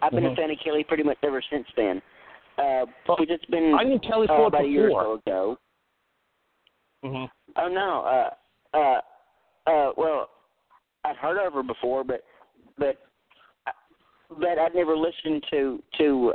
I've 0.02 0.12
been 0.12 0.24
Mhm. 0.24 0.34
a 0.34 0.36
fan 0.36 0.52
of 0.52 0.58
Kelly 0.64 0.84
pretty 0.84 1.04
much 1.04 1.18
ever 1.24 1.42
since 1.50 1.68
then. 1.76 2.02
Uh, 2.58 2.86
Well, 3.08 3.18
because 3.18 3.28
it's 3.30 3.46
been 3.46 3.76
I 3.78 3.84
knew 3.84 4.00
Kelly 4.00 4.28
uh, 4.30 4.34
about 4.34 4.64
a 4.64 4.68
year 4.68 4.90
or 4.90 5.04
so 5.04 5.14
ago. 5.14 5.58
hmm 7.04 7.26
Oh 7.58 7.68
no, 7.68 8.02
uh, 8.02 8.78
uh, 8.78 9.02
uh, 9.70 9.92
well, 9.98 10.30
I'd 11.06 11.16
heard 11.18 11.46
of 11.46 11.54
her 11.54 11.64
before, 11.64 12.04
but, 12.04 12.24
but, 12.78 12.98
but 14.30 14.60
I'd 14.60 14.76
never 14.76 14.98
listened 14.98 15.44
to 15.52 15.82
to 15.98 16.34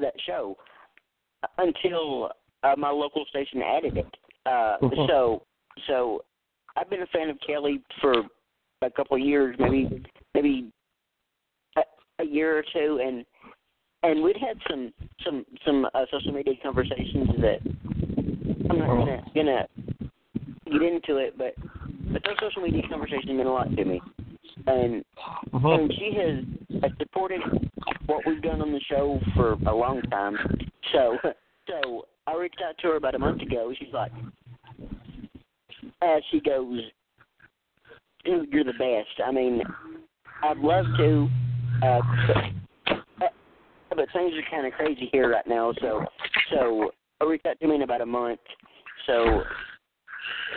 that 0.00 0.14
show 0.26 0.56
until 1.58 2.30
uh, 2.62 2.74
my 2.76 2.90
local 2.90 3.24
station 3.28 3.62
added 3.62 3.96
it. 3.96 4.06
Uh, 4.46 4.76
so, 5.08 5.42
so 5.86 6.24
I've 6.76 6.88
been 6.88 7.02
a 7.02 7.06
fan 7.06 7.30
of 7.30 7.38
Kelly 7.46 7.82
for 8.00 8.14
a 8.82 8.90
couple 8.90 9.16
of 9.16 9.22
years, 9.22 9.56
maybe, 9.58 10.02
maybe 10.34 10.70
a, 11.76 11.82
a 12.20 12.24
year 12.24 12.58
or 12.58 12.64
two, 12.72 13.00
and 13.04 13.24
and 14.02 14.22
we'd 14.22 14.36
had 14.36 14.56
some 14.68 14.92
some 15.24 15.44
some 15.66 15.86
uh, 15.94 16.04
social 16.10 16.32
media 16.32 16.54
conversations 16.62 17.28
that 17.40 17.58
I'm 18.70 18.78
not 18.78 18.86
gonna 18.86 19.22
gonna 19.34 19.66
get 20.72 20.82
into 20.82 21.16
it, 21.16 21.36
but 21.36 21.54
but 22.12 22.22
those 22.24 22.36
social 22.40 22.62
media 22.62 22.82
conversations 22.88 23.26
mean 23.26 23.46
a 23.46 23.52
lot 23.52 23.74
to 23.74 23.84
me, 23.84 24.00
and 24.66 25.04
hmm 25.52 25.66
and 25.66 25.92
she 25.98 26.12
has 26.16 26.82
uh, 26.82 26.88
supported 26.98 27.40
what 28.06 28.26
we've 28.26 28.42
done 28.42 28.60
on 28.60 28.72
the 28.72 28.80
show 28.88 29.20
for 29.34 29.52
a 29.66 29.74
long 29.74 30.02
time. 30.02 30.36
So 30.92 31.16
so 31.68 32.06
I 32.26 32.36
reached 32.36 32.62
out 32.66 32.76
to 32.78 32.88
her 32.88 32.96
about 32.96 33.14
a 33.14 33.18
month 33.18 33.42
ago. 33.42 33.72
She's 33.78 33.92
like, 33.92 34.12
as 36.02 36.22
she 36.30 36.40
goes, 36.40 36.80
"Dude, 38.24 38.48
you're 38.52 38.64
the 38.64 38.72
best. 38.72 39.26
I 39.26 39.30
mean, 39.30 39.62
I'd 40.42 40.58
love 40.58 40.86
to, 40.96 41.28
uh, 41.82 42.00
but, 43.18 43.32
but 43.90 44.08
things 44.12 44.32
are 44.34 44.50
kind 44.50 44.66
of 44.66 44.72
crazy 44.72 45.08
here 45.12 45.30
right 45.30 45.46
now. 45.46 45.72
So, 45.80 46.04
so 46.52 46.90
I 47.20 47.24
reached 47.24 47.46
out 47.46 47.58
to 47.60 47.68
me 47.68 47.76
in 47.76 47.82
about 47.82 48.00
a 48.00 48.06
month. 48.06 48.40
So, 49.06 49.42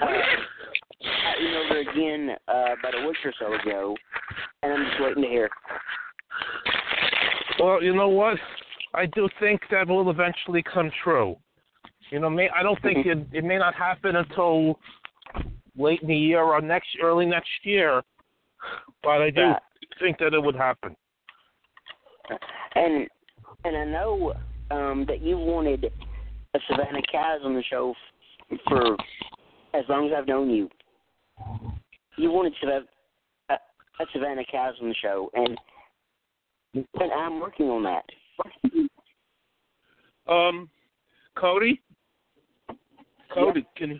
I 0.07 1.33
emailed 1.41 1.69
her 1.69 1.91
again 1.91 2.29
uh, 2.47 2.75
about 2.79 3.01
a 3.01 3.07
week 3.07 3.17
or 3.23 3.33
so 3.39 3.53
ago, 3.53 3.95
and 4.61 4.73
I'm 4.73 4.85
just 4.85 5.01
waiting 5.01 5.23
to 5.23 5.29
hear. 5.29 5.49
Well, 7.59 7.83
you 7.83 7.95
know 7.95 8.09
what? 8.09 8.37
I 8.93 9.05
do 9.05 9.27
think 9.39 9.61
that 9.71 9.87
will 9.87 10.09
eventually 10.09 10.63
come 10.63 10.91
true. 11.03 11.35
You 12.11 12.19
know, 12.19 12.29
may, 12.29 12.49
I 12.49 12.61
don't 12.63 12.81
think 12.81 13.05
it 13.05 13.27
it 13.31 13.43
may 13.43 13.57
not 13.57 13.73
happen 13.75 14.15
until 14.15 14.79
late 15.77 16.01
in 16.01 16.07
the 16.07 16.15
year 16.15 16.41
or 16.41 16.61
next 16.61 16.89
early 17.01 17.25
next 17.25 17.49
year, 17.63 18.03
but 19.01 19.21
I 19.21 19.29
do 19.29 19.41
Right. 19.41 19.61
think 19.99 20.19
that 20.19 20.33
it 20.33 20.43
would 20.43 20.55
happen. 20.55 20.95
And 22.75 23.07
and 23.65 23.77
I 23.77 23.85
know 23.85 24.33
um, 24.71 25.05
that 25.07 25.21
you 25.21 25.37
wanted 25.37 25.91
a 26.53 26.59
Savannah 26.67 27.01
Kaz 27.13 27.43
on 27.43 27.55
the 27.55 27.63
show 27.63 27.95
for 28.67 28.97
as 29.73 29.83
long 29.89 30.07
as 30.07 30.13
I've 30.15 30.27
known 30.27 30.49
you. 30.49 30.69
You 32.17 32.31
wanted 32.31 32.53
Savannah, 32.59 32.85
a, 33.49 33.53
a 33.53 34.05
Savannah 34.13 34.43
Kaz 34.53 34.73
on 34.81 34.89
the 34.89 34.95
show, 35.01 35.29
and 35.33 35.57
and 36.73 37.11
I'm 37.11 37.39
working 37.39 37.67
on 37.67 37.83
that. 37.83 38.03
Um, 40.31 40.69
Cody, 41.35 41.81
Cody, 43.33 43.65
can 43.75 43.91
you? 43.91 43.99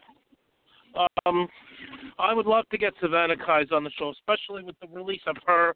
Um, 1.25 1.47
I 2.19 2.33
would 2.33 2.45
love 2.45 2.65
to 2.71 2.77
get 2.77 2.93
Savannah 3.01 3.35
Kais 3.35 3.69
on 3.71 3.83
the 3.83 3.89
show, 3.97 4.11
especially 4.11 4.63
with 4.63 4.75
the 4.79 4.87
release 4.87 5.21
of 5.25 5.35
her 5.47 5.73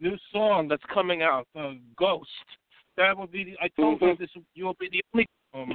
new 0.00 0.16
song 0.32 0.68
that's 0.68 0.82
coming 0.92 1.22
out, 1.22 1.46
uh, 1.58 1.72
Ghost. 1.96 2.28
That 2.96 3.16
would 3.16 3.32
be. 3.32 3.44
The, 3.44 3.56
I 3.60 3.68
told 3.68 4.00
her 4.02 4.08
Mhm. 4.14 4.18
this. 4.18 4.30
You 4.54 4.66
will 4.66 4.76
be 4.78 4.90
the 4.90 5.02
only 5.14 5.26
um, 5.54 5.72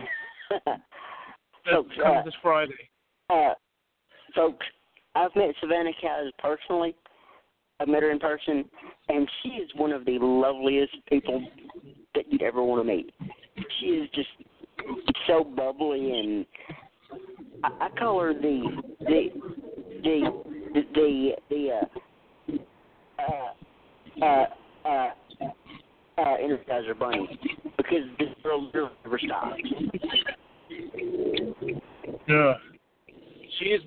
that 0.65 0.81
Folks, 1.71 1.95
comes 1.95 2.17
uh, 2.19 2.23
this 2.23 2.35
Friday. 2.41 2.89
Uh, 3.29 3.53
folks, 4.35 4.65
I've 5.15 5.35
met 5.35 5.55
Savannah 5.61 5.91
Kaz 6.03 6.29
personally. 6.39 6.95
I've 7.79 7.87
met 7.87 8.03
her 8.03 8.11
in 8.11 8.19
person, 8.19 8.65
and 9.09 9.29
she 9.41 9.49
is 9.49 9.69
one 9.75 9.91
of 9.91 10.05
the 10.05 10.17
loveliest 10.21 10.93
people 11.09 11.45
that 12.13 12.25
you'd 12.31 12.41
ever 12.41 12.63
want 12.63 12.85
to 12.85 12.87
meet. 12.87 13.13
She 13.79 13.87
is 13.87 14.09
just 14.13 14.29
so 15.27 15.43
bubbly, 15.43 16.19
and 16.19 16.45
I, 17.63 17.85
I 17.85 17.99
call 17.99 18.21
her 18.21 18.33
the 18.33 18.81
the 18.99 19.29
the 20.03 20.43
the 20.73 20.81
the, 20.93 21.31
the 21.49 21.69
uh, 21.71 23.23
uh, 24.21 24.25
uh, 24.25 24.45
uh, 24.87 25.09
uh, 26.17 26.37
Energizer 26.37 26.97
Bunny 26.97 27.39
because 27.77 28.05
this 28.19 28.29
girl 28.41 28.71
never 28.73 29.19
stops. 29.19 29.61
Yeah. 32.27 32.53
She 33.59 33.65
is. 33.65 33.81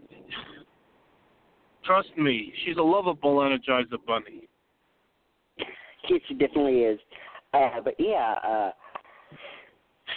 Trust 1.84 2.10
me, 2.18 2.52
she's 2.64 2.76
a 2.76 2.82
lovable 2.82 3.36
Energizer 3.36 3.96
Bunny. 4.06 4.48
She, 6.06 6.14
it 6.14 6.38
definitely 6.38 6.80
is. 6.80 6.98
Uh, 7.54 7.80
but 7.82 7.94
yeah, 7.98 8.34
uh, 8.46 8.70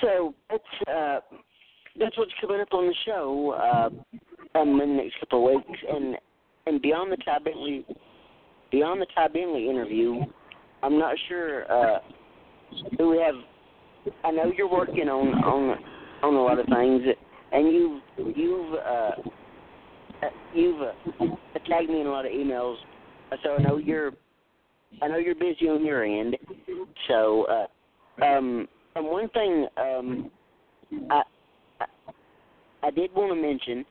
so 0.02 0.34
that's 0.50 0.90
uh, 0.90 1.20
that's 1.98 2.18
what's 2.18 2.32
coming 2.42 2.60
up 2.62 2.74
on 2.74 2.88
the 2.88 2.96
show 3.06 3.52
uh, 3.52 4.60
um, 4.60 4.82
in 4.82 4.98
the 4.98 5.04
next 5.04 5.20
couple 5.20 5.48
of 5.48 5.64
weeks, 5.66 5.80
and 5.90 6.18
and 6.68 6.82
beyond 6.82 7.12
the 7.12 7.18
Ty 7.18 7.40
Bentley, 7.40 7.86
beyond 8.72 9.02
the 9.02 9.08
Ty 9.16 9.30
Bentley 9.30 9.70
interview, 9.70 10.22
I'm 10.84 11.00
not 11.00 11.16
sure 11.30 11.72
uh, 11.72 12.00
who 12.98 13.12
we 13.12 13.18
have. 13.20 13.36
I 14.24 14.32
know 14.32 14.52
you're 14.56 14.70
working 14.70 15.08
on 15.08 15.34
on 15.44 15.78
on 16.24 16.36
a 16.36 16.42
lot 16.42 16.60
of 16.60 16.66
things, 16.66 17.02
and 17.52 17.72
you've 17.72 18.36
you've 18.36 18.74
uh, 18.76 19.12
uh, 20.22 20.28
you've 20.54 20.82
uh, 20.82 20.94
tagged 21.68 21.90
me 21.90 22.02
in 22.02 22.08
a 22.08 22.12
lot 22.12 22.26
of 22.26 22.32
emails, 22.32 22.78
so 23.44 23.56
I 23.56 23.62
know 23.62 23.78
you're 23.78 24.12
I 25.02 25.08
know 25.08 25.18
you're 25.18 25.36
busy 25.36 25.68
on 25.68 25.86
your 25.86 26.04
end. 26.04 26.38
So, 27.08 27.46
uh, 27.46 28.26
um, 28.26 28.68
and 28.96 29.06
one 29.06 29.30
thing 29.30 29.68
um, 29.78 30.32
I, 31.10 31.24
I 31.80 31.86
I 32.84 32.92
did 32.92 33.14
want 33.14 33.32
to 33.34 33.42
mention, 33.42 33.86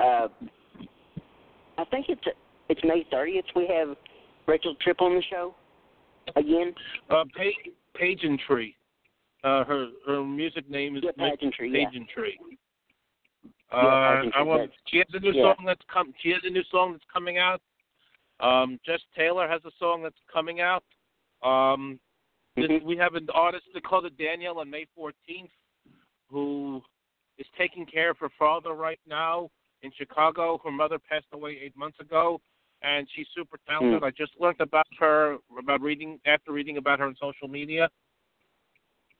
uh, 0.00 0.28
I 1.78 1.84
think 1.90 2.06
it's 2.08 2.22
it's 2.68 2.80
May 2.84 3.06
30th. 3.12 3.42
We 3.54 3.68
have 3.68 3.96
Rachel 4.46 4.74
Tripp 4.80 5.00
on 5.00 5.14
the 5.14 5.22
show 5.30 5.54
again. 6.36 6.74
Uh, 7.08 7.24
pa- 7.36 7.70
Pageantry. 7.94 8.76
Uh, 9.42 9.64
her 9.64 9.88
her 10.06 10.24
music 10.24 10.68
name 10.68 10.96
is 10.96 11.04
Yeah, 11.04 11.12
Pageantry. 11.16 11.70
Pageantry. 11.72 12.38
Yeah, 12.40 12.56
Uh, 13.72 14.22
I 14.34 14.42
want. 14.42 14.70
She 14.86 14.98
has 14.98 15.06
a 15.12 15.20
new 15.20 15.32
yeah. 15.32 15.54
song 15.54 15.64
that's 15.64 15.84
come. 15.92 16.12
She 16.20 16.30
has 16.30 16.40
a 16.44 16.50
new 16.50 16.64
song 16.70 16.92
that's 16.92 17.04
coming 17.12 17.38
out. 17.38 17.60
Um, 18.40 18.80
Jess 18.84 19.00
Taylor 19.16 19.46
has 19.48 19.60
a 19.64 19.70
song 19.78 20.02
that's 20.02 20.18
coming 20.32 20.60
out. 20.60 20.84
Um, 21.42 22.00
this, 22.56 22.66
Mhm. 22.66 22.82
we 22.82 22.96
have 22.96 23.14
an 23.14 23.28
artist 23.30 23.66
called 23.84 24.16
Danielle 24.16 24.58
on 24.58 24.70
May 24.70 24.86
14th, 24.96 25.52
who 26.28 26.82
is 27.38 27.46
taking 27.56 27.86
care 27.86 28.10
of 28.10 28.18
her 28.18 28.28
father 28.30 28.72
right 28.72 29.00
now 29.06 29.50
in 29.82 29.92
Chicago. 29.92 30.58
Her 30.58 30.70
mother 30.70 30.98
passed 30.98 31.28
away 31.32 31.58
eight 31.60 31.76
months 31.76 32.00
ago, 32.00 32.40
and 32.82 33.08
she's 33.10 33.28
super 33.34 33.58
talented. 33.68 34.02
Mm. 34.02 34.06
I 34.06 34.10
just 34.10 34.38
learned 34.40 34.60
about 34.60 34.86
her 34.98 35.38
about 35.56 35.80
reading 35.80 36.20
after 36.24 36.52
reading 36.52 36.76
about 36.76 36.98
her 36.98 37.06
on 37.06 37.16
social 37.16 37.48
media, 37.48 37.88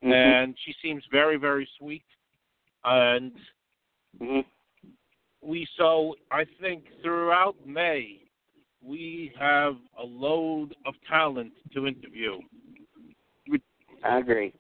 Mhm. 0.03 0.13
and 0.13 0.59
she 0.59 0.73
seems 0.83 1.05
very 1.07 1.37
very 1.37 1.67
sweet. 1.79 2.05
And 2.85 3.39
Mhm. 4.19 4.45
we 5.43 5.67
so 5.77 6.17
I 6.31 6.45
think 6.61 6.85
throughout 7.03 7.57
May 7.67 8.21
we 8.83 9.33
have 9.39 9.77
a 9.99 10.05
load 10.05 10.75
of 10.87 10.95
talent 11.09 11.53
to 11.73 11.87
interview. 11.87 12.41
I 14.03 14.19
agree. 14.19 14.53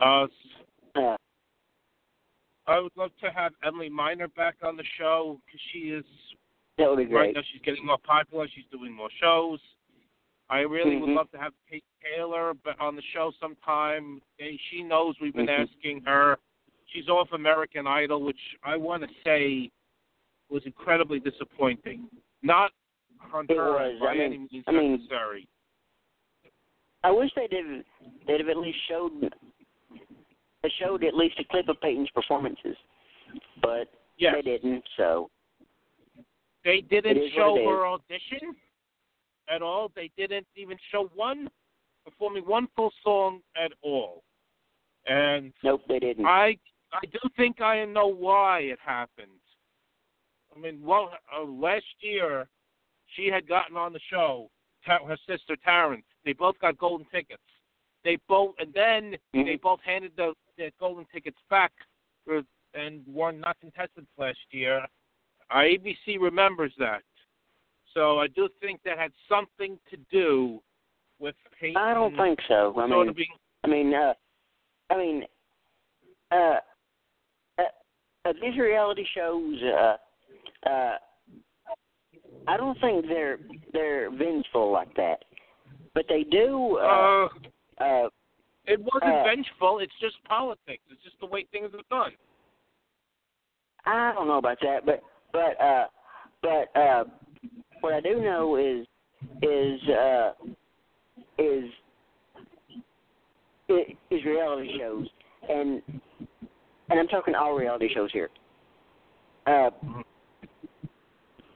Uh, 0.00 0.26
Uh, 0.94 1.16
I 2.66 2.78
would 2.78 2.96
love 2.96 3.10
to 3.20 3.30
have 3.30 3.52
Emily 3.64 3.88
Miner 3.88 4.28
back 4.28 4.56
on 4.62 4.76
the 4.76 4.84
show 4.96 5.40
because 5.44 5.60
she 5.72 5.90
is 5.90 6.04
that 6.78 6.88
would 6.88 7.08
be 7.08 7.14
right 7.14 7.34
now 7.34 7.42
she's 7.52 7.60
getting 7.62 7.84
more 7.84 7.98
popular. 7.98 8.48
She's 8.48 8.64
doing 8.70 8.92
more 8.92 9.10
shows. 9.20 9.60
I 10.48 10.60
really 10.60 10.96
would 10.96 11.10
Mhm. 11.10 11.16
love 11.16 11.30
to 11.32 11.38
have 11.38 11.52
Kate 11.68 11.84
Taylor 12.00 12.54
on 12.78 12.96
the 12.96 13.02
show 13.02 13.32
sometime. 13.32 14.22
She 14.38 14.82
knows 14.82 15.18
we've 15.20 15.34
been 15.34 15.46
Mhm. 15.46 15.68
asking 15.68 16.02
her. 16.02 16.38
She's 16.94 17.08
off 17.08 17.28
American 17.32 17.86
Idol, 17.86 18.22
which 18.22 18.38
I 18.62 18.76
want 18.76 19.02
to 19.02 19.08
say 19.24 19.70
was 20.48 20.62
incredibly 20.64 21.18
disappointing. 21.18 22.06
Not 22.42 22.70
on 23.32 23.46
It 23.48 23.56
her 23.56 23.72
was. 23.72 23.98
by 24.00 24.06
I 24.08 24.12
mean- 24.14 24.20
any 24.22 24.38
means 24.38 24.64
I 24.66 24.70
mean- 24.72 24.92
necessary. 24.92 25.48
I 27.02 27.10
wish 27.10 27.30
they 27.34 27.48
did. 27.48 27.84
They'd 28.26 28.40
have 28.40 28.48
at 28.48 28.56
least 28.56 28.78
showed. 28.88 29.34
Showed 30.78 31.04
at 31.04 31.14
least 31.14 31.38
a 31.38 31.44
clip 31.44 31.68
of 31.68 31.78
Peyton's 31.82 32.08
performances, 32.12 32.76
but 33.60 33.92
Yes. 34.16 34.34
they 34.36 34.42
didn't. 34.42 34.88
So 34.96 35.30
They 36.62 36.80
didn't 36.80 37.18
It 37.18 37.22
is 37.24 37.34
what 37.34 37.58
show 37.58 37.68
her 37.68 37.86
audition 37.86 38.56
at 39.48 39.60
all. 39.60 39.90
They 39.90 40.08
didn't 40.16 40.46
even 40.56 40.78
show 40.90 41.08
one 41.08 41.50
performing 42.06 42.46
one 42.46 42.68
full 42.68 42.90
song 43.02 43.42
at 43.54 43.74
all. 43.82 44.24
And 45.06 45.52
nope, 45.62 45.82
they 45.86 45.98
didn't. 45.98 46.24
I 46.24 46.58
I 46.94 47.06
do 47.06 47.18
think 47.36 47.60
I 47.60 47.84
know 47.84 48.06
why 48.06 48.60
it 48.60 48.78
happened. 48.84 49.28
I 50.54 50.58
mean, 50.58 50.80
well, 50.82 51.10
uh, 51.34 51.44
last 51.44 51.84
year 52.00 52.46
she 53.14 53.26
had 53.26 53.48
gotten 53.48 53.76
on 53.76 53.92
the 53.92 54.00
show. 54.10 54.50
Her 54.82 55.16
sister 55.26 55.56
Taryn. 55.66 56.02
They 56.26 56.34
both 56.34 56.58
got 56.58 56.76
golden 56.76 57.06
tickets. 57.06 57.42
They 58.04 58.16
both, 58.28 58.54
and 58.58 58.72
then 58.74 59.16
Mhm. 59.34 59.46
they 59.46 59.56
both 59.56 59.80
handed 59.80 60.14
the, 60.14 60.34
the 60.58 60.70
golden 60.78 61.06
tickets 61.06 61.38
back, 61.48 61.72
for, 62.24 62.42
and 62.74 63.02
were 63.06 63.32
not 63.32 63.58
contested 63.60 64.06
last 64.18 64.44
year. 64.50 64.86
Uh, 65.50 65.60
ABC 65.60 66.18
remembers 66.18 66.74
that, 66.76 67.02
so 67.94 68.18
I 68.18 68.26
do 68.26 68.48
think 68.60 68.82
that 68.82 68.98
had 68.98 69.12
something 69.26 69.78
to 69.88 69.96
do 70.10 70.62
with 71.18 71.36
Peyton. 71.58 71.78
I 71.78 71.94
don't 71.94 72.14
think 72.16 72.40
so. 72.46 72.78
I 72.78 72.86
mean, 72.86 73.12
being 73.14 73.38
I 73.64 73.68
mean, 73.68 73.94
uh, 73.94 74.14
I 74.90 74.96
mean, 74.98 75.26
uh, 76.30 76.60
uh, 78.24 78.32
these 78.40 78.58
reality 78.58 79.04
shows. 79.14 79.62
Uh, 79.62 79.96
uh, 80.68 80.96
I 82.46 82.56
don't 82.56 82.78
think 82.80 83.06
they're 83.06 83.38
they're 83.72 84.10
vengeful 84.10 84.70
like 84.72 84.94
that, 84.96 85.24
but 85.94 86.04
they 86.08 86.24
do. 86.24 86.78
Uh, 86.80 87.28
uh, 87.80 87.84
uh, 87.84 88.08
It 88.66 88.80
wasn't 88.80 89.14
Uh, 89.14 89.24
vengeful. 89.24 89.78
It's 89.80 89.92
just 90.00 90.22
politics. 90.24 90.82
It's 90.90 91.02
just 91.02 91.18
the 91.20 91.26
way 91.26 91.44
things 91.52 91.70
are 91.74 91.82
done. 91.90 92.12
I 93.86 94.12
don't 94.14 94.26
know 94.26 94.38
about 94.38 94.58
that, 94.62 94.86
but 94.86 95.02
but 95.32 95.60
uh, 95.60 95.86
but 96.42 96.76
uh, 96.80 97.04
what 97.80 97.92
I 97.92 98.00
do 98.00 98.20
know 98.20 98.56
is 98.56 98.86
is 99.42 99.88
uh, 99.88 100.32
is 101.38 101.70
is 104.10 104.24
reality 104.24 104.78
shows, 104.78 105.06
and 105.48 105.82
and 106.90 106.98
I'm 106.98 107.08
talking 107.08 107.34
all 107.34 107.54
reality 107.54 107.88
shows 107.92 108.10
here. 108.12 108.30
Uh, 109.46 109.70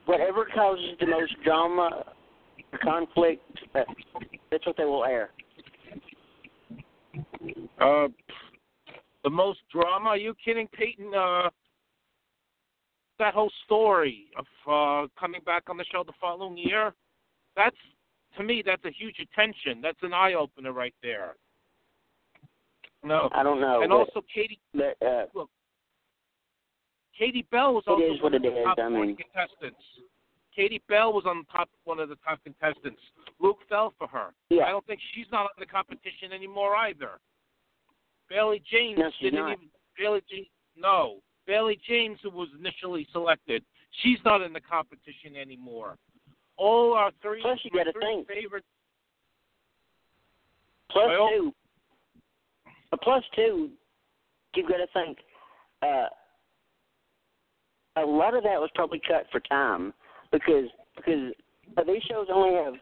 whatever 0.05 0.45
causes 0.53 0.91
the 0.99 1.07
most 1.07 1.33
drama, 1.43 2.05
conflict, 2.83 3.41
uh, 3.75 3.81
that's 4.51 4.65
what 4.65 4.77
they 4.77 4.85
will 4.85 5.05
air. 5.05 5.31
Uh, 7.79 8.07
the 9.23 9.29
most 9.29 9.59
drama? 9.71 10.09
Are 10.09 10.17
you 10.17 10.33
kidding, 10.43 10.67
Peyton? 10.73 11.13
Uh, 11.13 11.49
that 13.19 13.33
whole 13.33 13.51
story 13.65 14.27
of 14.37 14.45
uh, 14.65 15.07
coming 15.19 15.41
back 15.45 15.63
on 15.69 15.77
the 15.77 15.85
show 15.91 16.03
the 16.03 16.13
following 16.19 16.57
year. 16.57 16.93
That's 17.55 17.75
to 18.37 18.43
me, 18.43 18.63
that's 18.65 18.83
a 18.85 18.91
huge 18.91 19.17
attention. 19.19 19.81
That's 19.81 19.97
an 20.01 20.13
eye 20.13 20.33
opener 20.33 20.71
right 20.71 20.93
there. 21.01 21.35
No, 23.03 23.29
I 23.33 23.43
don't 23.43 23.61
know, 23.61 23.81
and 23.81 23.93
also 23.93 24.21
Katie 24.33 24.59
but 24.73 24.95
uh, 25.05 25.25
Katie 27.17 27.45
Bell 27.51 27.73
was 27.73 27.83
also 27.87 28.21
one 28.21 28.33
of 28.33 28.41
the 28.41 28.49
top 28.63 28.77
I 28.79 28.89
mean. 28.89 29.15
contestants. 29.15 29.81
Katie 30.55 30.81
Bell 30.89 31.13
was 31.13 31.23
on 31.25 31.45
top 31.51 31.69
one 31.85 31.99
of 31.99 32.09
the 32.09 32.17
top 32.25 32.39
contestants. 32.43 32.99
Luke 33.39 33.59
fell 33.69 33.93
for 33.97 34.07
her. 34.07 34.33
yeah, 34.49 34.63
I 34.63 34.69
don't 34.69 34.85
think 34.85 34.99
she's 35.15 35.27
not 35.31 35.43
in 35.57 35.59
the 35.59 35.65
competition 35.65 36.33
anymore 36.33 36.75
either. 36.75 37.19
Bailey 38.29 38.61
James 38.69 38.99
No, 38.99 39.09
didn't 39.21 39.39
not. 39.39 39.51
even 39.53 39.65
Bailey 39.97 40.21
James 40.29 40.47
no. 40.75 41.17
Bailey 41.47 41.79
James 41.87 42.19
who 42.21 42.29
was 42.29 42.49
initially 42.59 43.07
selected, 43.11 43.63
she's 44.03 44.19
not 44.25 44.41
in 44.41 44.53
the 44.53 44.61
competition 44.61 45.35
anymore. 45.39 45.97
All 46.57 46.93
our 46.93 47.11
three, 47.21 47.41
Plus, 47.41 47.59
you 47.63 47.71
gotta 47.71 47.93
three 47.93 48.01
think. 48.25 48.27
favorite 48.27 48.65
two. 50.93 51.53
A 52.91 52.97
plus 52.97 53.23
two, 53.35 53.69
you've 54.55 54.67
got 54.67 54.77
to 54.77 54.87
think. 54.93 55.17
Uh, 55.81 56.07
a 57.95 58.05
lot 58.05 58.35
of 58.35 58.43
that 58.43 58.59
was 58.59 58.69
probably 58.75 59.01
cut 59.07 59.25
for 59.31 59.39
time 59.41 59.93
because 60.31 60.65
because 60.95 61.33
uh, 61.77 61.83
these 61.83 62.01
shows 62.03 62.27
only 62.31 62.55
have 62.55 62.73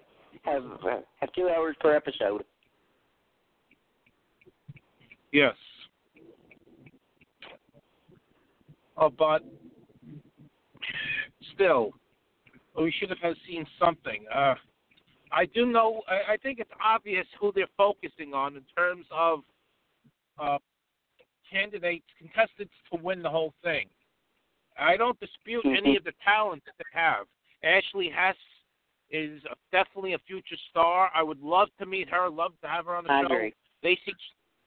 have 0.43 0.63
uh, 0.83 0.99
have 1.19 1.31
two 1.33 1.49
hours 1.49 1.75
per 1.79 1.95
episode. 1.95 2.43
Yes. 5.31 5.55
Oh, 8.97 9.09
but 9.09 9.43
still, 11.53 11.91
we 12.79 12.93
should 12.97 13.09
have 13.21 13.35
seen 13.47 13.65
something. 13.79 14.25
Uh, 14.33 14.55
I 15.31 15.45
do 15.45 15.65
know. 15.65 16.01
I, 16.07 16.33
I 16.33 16.37
think 16.37 16.59
it's 16.59 16.71
obvious 16.83 17.27
who 17.39 17.51
they're 17.53 17.67
focusing 17.77 18.33
on 18.33 18.55
in 18.55 18.63
terms 18.75 19.05
of 19.11 19.41
uh, 20.39 20.57
candidates, 21.49 22.05
contestants 22.17 22.73
to 22.91 22.99
win 23.01 23.21
the 23.21 23.29
whole 23.29 23.53
thing. 23.63 23.87
I 24.77 24.95
don't 24.97 25.19
dispute 25.19 25.65
any 25.65 25.93
Mhm. 25.93 25.97
of 25.97 26.03
the 26.03 26.11
talent 26.23 26.63
that 26.65 26.75
they 26.77 26.99
have. 26.99 27.27
Ashley 27.63 28.09
Hess 28.09 28.37
is 29.09 29.41
definitely 29.71 30.13
a 30.13 30.19
future 30.19 30.57
star. 30.69 31.09
I 31.13 31.23
would 31.23 31.41
love 31.41 31.69
to 31.79 31.85
meet 31.85 32.09
her. 32.09 32.29
Love 32.29 32.59
to 32.61 32.67
have 32.67 32.85
her 32.85 32.95
on 32.95 33.05
the 33.05 33.11
I 33.11 33.21
show. 33.21 33.25
agree. 33.27 33.53
Lacey 33.81 34.13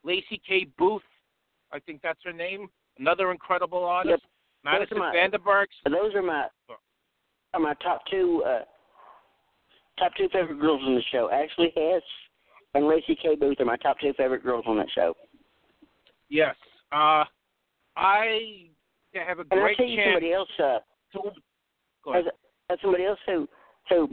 Laci 0.05 0.43
Kaye 0.45 0.65
Booth, 0.79 1.05
I 1.73 1.79
think 1.81 2.01
that's 2.03 2.23
her 2.25 2.33
name. 2.33 2.71
Another 2.99 3.31
incredible 3.31 3.85
artist. 3.85 4.25
Madison 4.65 4.99
my- 4.99 5.15
VanDenburg. 5.15 5.67
Those 5.85 6.15
are 6.15 6.23
my 6.23 6.49
are 7.53 7.61
my 7.61 7.75
top 7.75 8.05
two 8.07 8.43
uh, 8.45 8.65
top 9.99 10.15
two 10.17 10.29
favorite 10.31 10.59
girls 10.61 10.83
on 10.85 10.95
the 10.95 11.03
show. 11.03 11.31
Ashley 11.31 11.73
Hess 11.77 12.03
and 12.75 12.85
Laci 12.85 13.19
Kaye 13.21 13.35
Booth 13.37 13.61
are 13.61 13.65
my 13.65 13.77
top 13.77 13.99
two 14.01 14.13
favorite 14.15 14.43
girls 14.43 14.65
on 14.67 14.77
that 14.79 14.91
show. 14.91 15.15
Yes. 16.31 16.55
Uh, 16.93 17.25
I 17.97 18.69
have 19.15 19.39
a 19.39 19.43
And 19.43 19.53
I'll 19.53 19.59
great 19.61 19.77
tell 19.77 19.87
you 19.87 19.97
chance 19.97 20.07
somebody 20.15 20.33
else. 20.33 20.49
Uh, 20.59 20.79
to. 21.13 21.31
Go 22.05 22.13
ahead. 22.13 22.25
as 22.71 22.79
somebody 22.81 23.05
else 23.05 23.19
who 23.27 23.49
who 23.89 24.09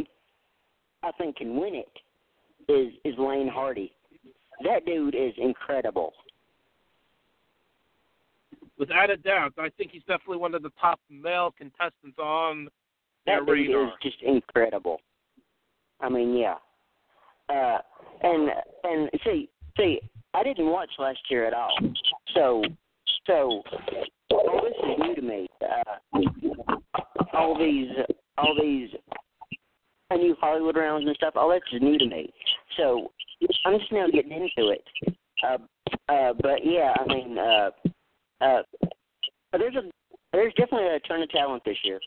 I 1.04 1.12
think 1.14 1.38
can 1.38 1.56
win 1.60 1.76
it 1.76 2.72
is 2.72 2.94
is 3.06 3.16
Laine 3.18 3.48
Hardy. 3.48 3.94
That 4.64 4.86
dude 4.86 5.16
is 5.16 5.34
incredible. 5.38 6.14
Without 8.80 9.10
a 9.10 9.18
doubt, 9.18 9.54
I 9.58 9.70
think 9.78 9.92
he's 9.92 10.02
definitely 10.04 10.38
one 10.38 10.54
of 10.54 10.62
the 10.64 10.72
top 10.80 11.00
male 11.10 11.54
contestants 11.58 12.18
on 12.20 12.68
their 13.26 13.40
That 13.40 13.46
dude 13.46 13.68
radar. 13.70 13.86
is 13.86 13.92
just 14.04 14.22
incredible. 14.22 15.00
I 16.00 16.10
mean, 16.10 16.36
yeah. 16.36 16.56
Uh, 17.50 17.78
and 18.24 18.50
and 18.84 19.10
see 19.24 19.50
see, 19.78 20.00
I 20.34 20.44
didn't 20.44 20.68
watch 20.70 20.90
last 21.00 21.20
year 21.30 21.46
at 21.46 21.54
all. 21.54 21.72
So 22.34 22.64
so 23.26 23.62
all 24.32 24.62
this 24.64 24.74
is 24.78 25.00
new 25.00 25.16
to 25.16 25.22
me. 25.22 25.48
Uh, 25.62 26.20
all 27.34 27.58
these 27.58 27.90
all 28.38 28.56
these 28.60 28.90
new 30.12 30.36
Hollywood 30.40 30.78
rounds 30.78 31.06
and 31.06 31.16
stuff. 31.16 31.34
All 31.36 31.50
that's 31.50 31.66
new 31.82 31.98
to 31.98 32.06
me. 32.06 32.32
So 32.78 33.12
I'm 33.66 33.80
just 33.80 33.92
now 33.92 34.08
getting 34.08 34.32
into 34.32 34.72
it. 34.72 34.84
Uh, 35.44 35.58
uh, 36.12 36.34
but 36.42 36.66
yeah, 36.66 36.94
I 36.98 37.06
mean, 37.08 37.38
uh, 37.38 37.70
uh, 38.42 38.62
there's 39.54 39.76
a 39.76 39.82
there's 40.32 40.54
definitely 40.54 40.88
a 40.88 41.00
ton 41.08 41.22
of 41.22 41.30
talent 41.30 41.64
this 41.66 41.78
year. 41.84 42.00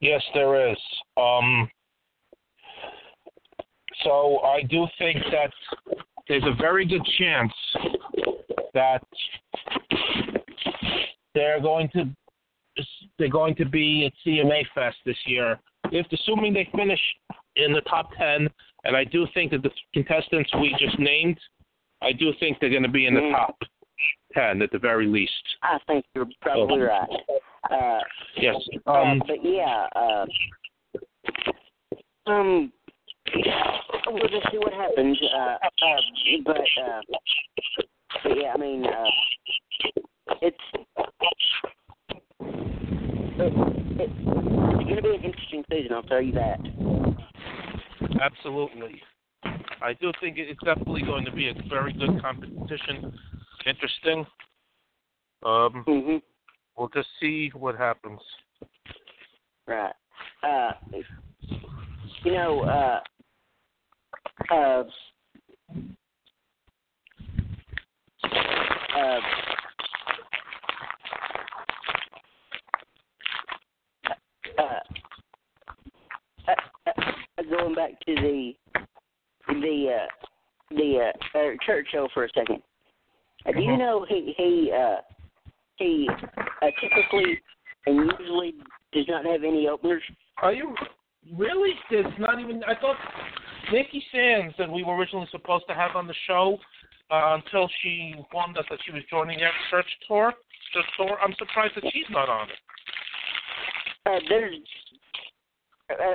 Yes, 0.00 0.22
there 0.34 0.70
is. 0.70 0.76
Um, 1.16 1.68
so 4.02 4.40
I 4.40 4.62
do 4.62 4.86
think 4.98 5.18
that 5.30 5.50
there's 6.28 6.44
a 6.44 6.54
very 6.60 6.86
good 6.86 7.04
chance 7.18 7.52
that 8.72 9.02
they're 11.34 11.60
going 11.60 11.88
to 11.90 12.04
they're 13.18 13.28
going 13.28 13.54
to 13.54 13.64
be 13.64 14.06
at 14.06 14.12
CMA 14.26 14.62
Fest 14.74 14.96
this 15.06 15.16
year. 15.26 15.58
If 15.92 16.06
assuming 16.12 16.52
they 16.54 16.68
finish 16.74 17.00
in 17.56 17.72
the 17.72 17.82
top 17.82 18.10
ten, 18.18 18.48
and 18.84 18.96
I 18.96 19.04
do 19.04 19.26
think 19.32 19.52
that 19.52 19.62
the 19.62 19.70
contestants 19.92 20.50
we 20.54 20.74
just 20.78 20.98
named, 20.98 21.38
I 22.02 22.12
do 22.12 22.32
think 22.40 22.58
they're 22.60 22.70
going 22.70 22.82
to 22.82 22.88
be 22.88 23.06
in 23.06 23.14
the 23.14 23.20
Mm. 23.20 23.32
top 23.32 23.56
ten 24.32 24.60
at 24.62 24.72
the 24.72 24.78
very 24.78 25.06
least. 25.06 25.32
I 25.62 25.78
think 25.86 26.04
you're 26.16 26.26
probably 26.40 26.80
Oh. 26.82 26.86
right. 26.86 27.08
Uh, 27.70 28.00
Yes. 28.36 28.56
uh, 28.86 28.92
Um, 28.92 29.22
but 29.26 29.44
yeah, 29.44 29.86
uh, 29.94 30.26
um, 32.26 32.72
we'll 34.08 34.28
just 34.28 34.50
see 34.50 34.58
what 34.58 34.72
happens. 34.72 35.18
Uh, 35.34 35.38
uh, 35.38 35.58
but, 36.44 36.56
uh, 36.56 37.00
but 38.22 38.36
yeah, 38.36 38.52
I 38.54 38.58
mean, 38.58 38.86
uh, 38.86 39.04
it's 40.42 40.56
it, 43.36 43.52
it, 43.98 44.00
it's 44.00 44.84
going 44.84 44.96
to 44.96 45.02
be 45.02 45.14
an 45.14 45.24
interesting 45.24 45.64
season. 45.70 45.92
I'll 45.92 46.02
tell 46.02 46.22
you 46.22 46.32
that. 46.32 46.60
Absolutely. 48.20 49.02
I 49.82 49.92
do 50.00 50.12
think 50.20 50.38
it's 50.38 50.62
definitely 50.64 51.02
going 51.02 51.24
to 51.24 51.32
be 51.32 51.48
a 51.48 51.54
very 51.68 51.92
good 51.92 52.20
competition. 52.22 53.12
Interesting. 53.66 54.26
Um, 55.44 55.84
hmm 55.86 56.16
we'll 56.76 56.88
just 56.88 57.08
see 57.20 57.50
what 57.54 57.76
happens. 57.76 58.20
Right. 59.66 59.92
Uh, 60.42 60.72
you 62.24 62.32
know, 62.32 62.60
uh, 62.62 63.00
uh, 64.50 64.84
uh, 68.94 69.20
uh, 74.58 74.62
uh, 76.48 76.52
uh, 76.86 77.42
going 77.50 77.74
back 77.74 77.90
to 78.06 78.14
the 78.14 78.52
the 79.48 79.96
uh, 79.96 80.06
the 80.70 81.10
uh, 81.34 81.38
uh, 81.38 81.50
church 81.64 81.86
show 81.92 82.08
for 82.14 82.24
a 82.24 82.28
second. 82.30 82.62
Uh, 83.46 83.52
do 83.52 83.60
you 83.60 83.72
Mhm. 83.72 83.78
know 83.78 84.04
he 84.08 84.34
he 84.36 84.72
uh, 84.72 84.96
he 85.76 86.08
uh, 86.62 86.70
typically 86.80 87.40
and 87.86 88.10
usually 88.18 88.54
does 88.92 89.06
not 89.08 89.24
have 89.24 89.44
any 89.44 89.68
openers? 89.68 90.02
Are 90.38 90.52
you 90.52 90.74
really? 91.36 91.74
There's 91.90 92.18
not 92.18 92.40
even. 92.40 92.62
I 92.64 92.74
thought 92.74 92.96
Nikki 93.72 94.04
Sands 94.12 94.54
that 94.58 94.70
we 94.70 94.84
were 94.84 94.96
originally 94.96 95.28
supposed 95.30 95.64
to 95.68 95.74
have 95.74 95.96
on 95.96 96.06
the 96.06 96.14
show 96.26 96.58
uh, 97.10 97.38
until 97.38 97.68
she 97.82 98.14
informed 98.16 98.58
us 98.58 98.64
that 98.70 98.78
she 98.84 98.92
was 98.92 99.02
joining 99.10 99.38
the 99.38 99.46
Church 99.70 99.86
tour. 100.06 100.32
The 100.74 100.82
tour. 100.96 101.18
I'm 101.22 101.34
surprised 101.38 101.74
that 101.76 101.84
she's 101.92 102.04
not 102.10 102.28
on 102.28 102.48
it. 102.48 102.56
Uh, 104.06 104.18
there's 104.28 104.56
uh, 105.90 106.14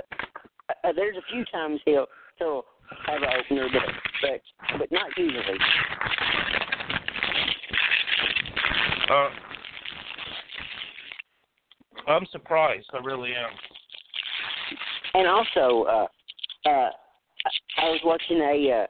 uh, 0.84 0.94
there's 0.96 1.16
a 1.18 1.34
few 1.34 1.46
times 1.46 1.80
he'll 1.86 2.08
he'll 2.38 2.64
have 3.08 3.22
an 3.22 3.30
opener, 3.40 3.68
but 3.72 3.82
but 4.22 4.80
but 4.80 4.92
not 4.92 5.08
usually. 5.18 5.58
I'm 12.08 12.26
surprised. 12.32 12.88
I 12.94 12.98
really 12.98 13.32
am. 13.34 13.52
And 15.14 15.28
also, 15.28 15.84
uh, 15.84 16.70
uh, 16.70 16.90
I 17.82 17.90
was 17.90 18.02
watching 18.04 18.40
a 18.40 18.84
uh, 18.84 18.88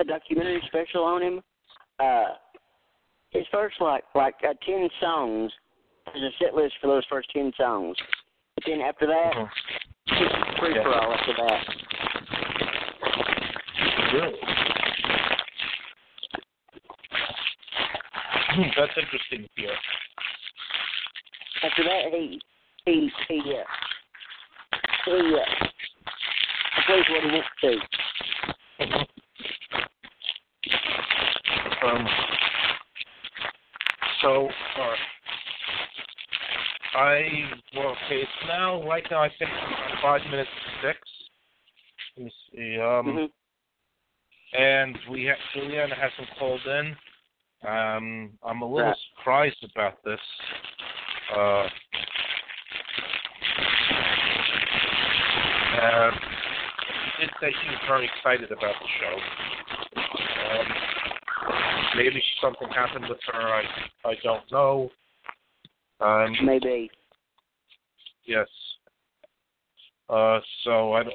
a 0.00 0.04
documentary 0.04 0.62
special 0.68 1.04
on 1.04 1.22
him. 1.22 1.42
Uh, 2.00 2.34
his 3.30 3.44
first 3.52 3.76
like 3.80 4.04
like 4.14 4.34
uh, 4.42 4.54
ten 4.64 4.88
songs. 5.00 5.52
There's 6.06 6.32
a 6.32 6.44
set 6.44 6.54
list 6.54 6.74
for 6.80 6.86
those 6.86 7.04
first 7.10 7.28
ten 7.30 7.52
songs. 7.58 7.96
But 8.54 8.64
then 8.66 8.80
after 8.80 9.06
that, 9.06 9.34
Mhm. 9.34 9.50
it's 10.06 10.58
free 10.58 10.74
for 10.74 10.94
all 10.94 11.12
after 11.12 11.34
that. 11.34 11.68
Really? 14.14 14.38
Hmm, 18.50 18.62
That's 18.76 18.96
interesting 18.96 19.42
to 19.42 19.60
hear. 19.60 19.76
After 21.62 21.84
that, 21.84 22.12
he 22.12 22.40
he 22.86 23.12
he 23.28 23.54
uh, 23.54 23.64
he 25.04 25.34
uh, 25.34 25.67
plays 26.86 27.04
what 27.10 27.22
he 27.24 27.30
wants 27.30 27.48
to. 27.60 27.78
Um, 31.86 32.08
so, 34.22 34.48
uh, 34.48 34.94
I, 36.94 37.50
well, 37.76 37.88
okay, 38.06 38.22
it's 38.22 38.30
now, 38.46 38.82
right 38.88 39.04
now, 39.10 39.22
I 39.22 39.28
think 39.38 39.50
five 40.02 40.22
minutes 40.30 40.50
to 40.64 40.88
six. 40.88 40.98
Let 42.16 42.24
me 42.24 42.32
see, 42.50 42.80
um, 42.80 43.06
Mhm. 43.06 43.30
and 44.54 44.98
we 45.08 45.24
have, 45.24 45.38
Juliana 45.52 45.94
hasn't 45.94 46.28
called 46.38 46.66
in. 46.66 46.96
Um, 47.64 48.38
I'm 48.42 48.62
a 48.62 48.66
little 48.66 48.90
Right. 48.90 48.96
surprised 49.16 49.64
about 49.64 50.02
this. 50.04 50.20
Uh, 51.30 51.68
uh, 55.80 56.17
did 57.20 57.30
say 57.40 57.52
she 57.62 57.70
was 57.70 57.78
very 57.88 58.06
excited 58.16 58.50
about 58.52 58.74
the 58.80 58.88
show. 59.00 59.14
Um, 60.60 60.66
maybe 61.96 62.22
something 62.40 62.68
happened 62.68 63.06
with 63.08 63.18
her. 63.32 63.40
I 63.40 63.62
I 64.04 64.14
don't 64.22 64.50
know. 64.52 64.90
Um, 66.00 66.36
Maybe. 66.44 66.90
yes. 68.24 68.46
Uh, 70.08 70.38
so 70.64 70.92
I 70.92 71.02
don't. 71.02 71.14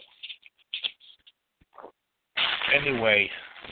Anyway, 2.76 3.30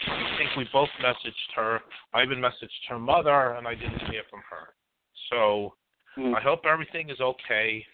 I 0.07 0.37
think 0.37 0.55
we 0.55 0.67
both 0.71 0.89
messaged 1.03 1.55
her. 1.55 1.79
I 2.13 2.23
even 2.23 2.39
messaged 2.39 2.69
her 2.89 2.99
mother, 2.99 3.53
and 3.53 3.67
I 3.67 3.75
didn't 3.75 3.99
hear 4.09 4.23
from 4.29 4.41
her. 4.49 4.73
So 5.29 5.75
Mhm. 6.17 6.35
I 6.35 6.41
hope 6.41 6.65
everything 6.65 7.09
is 7.09 7.19
okay. 7.19 7.85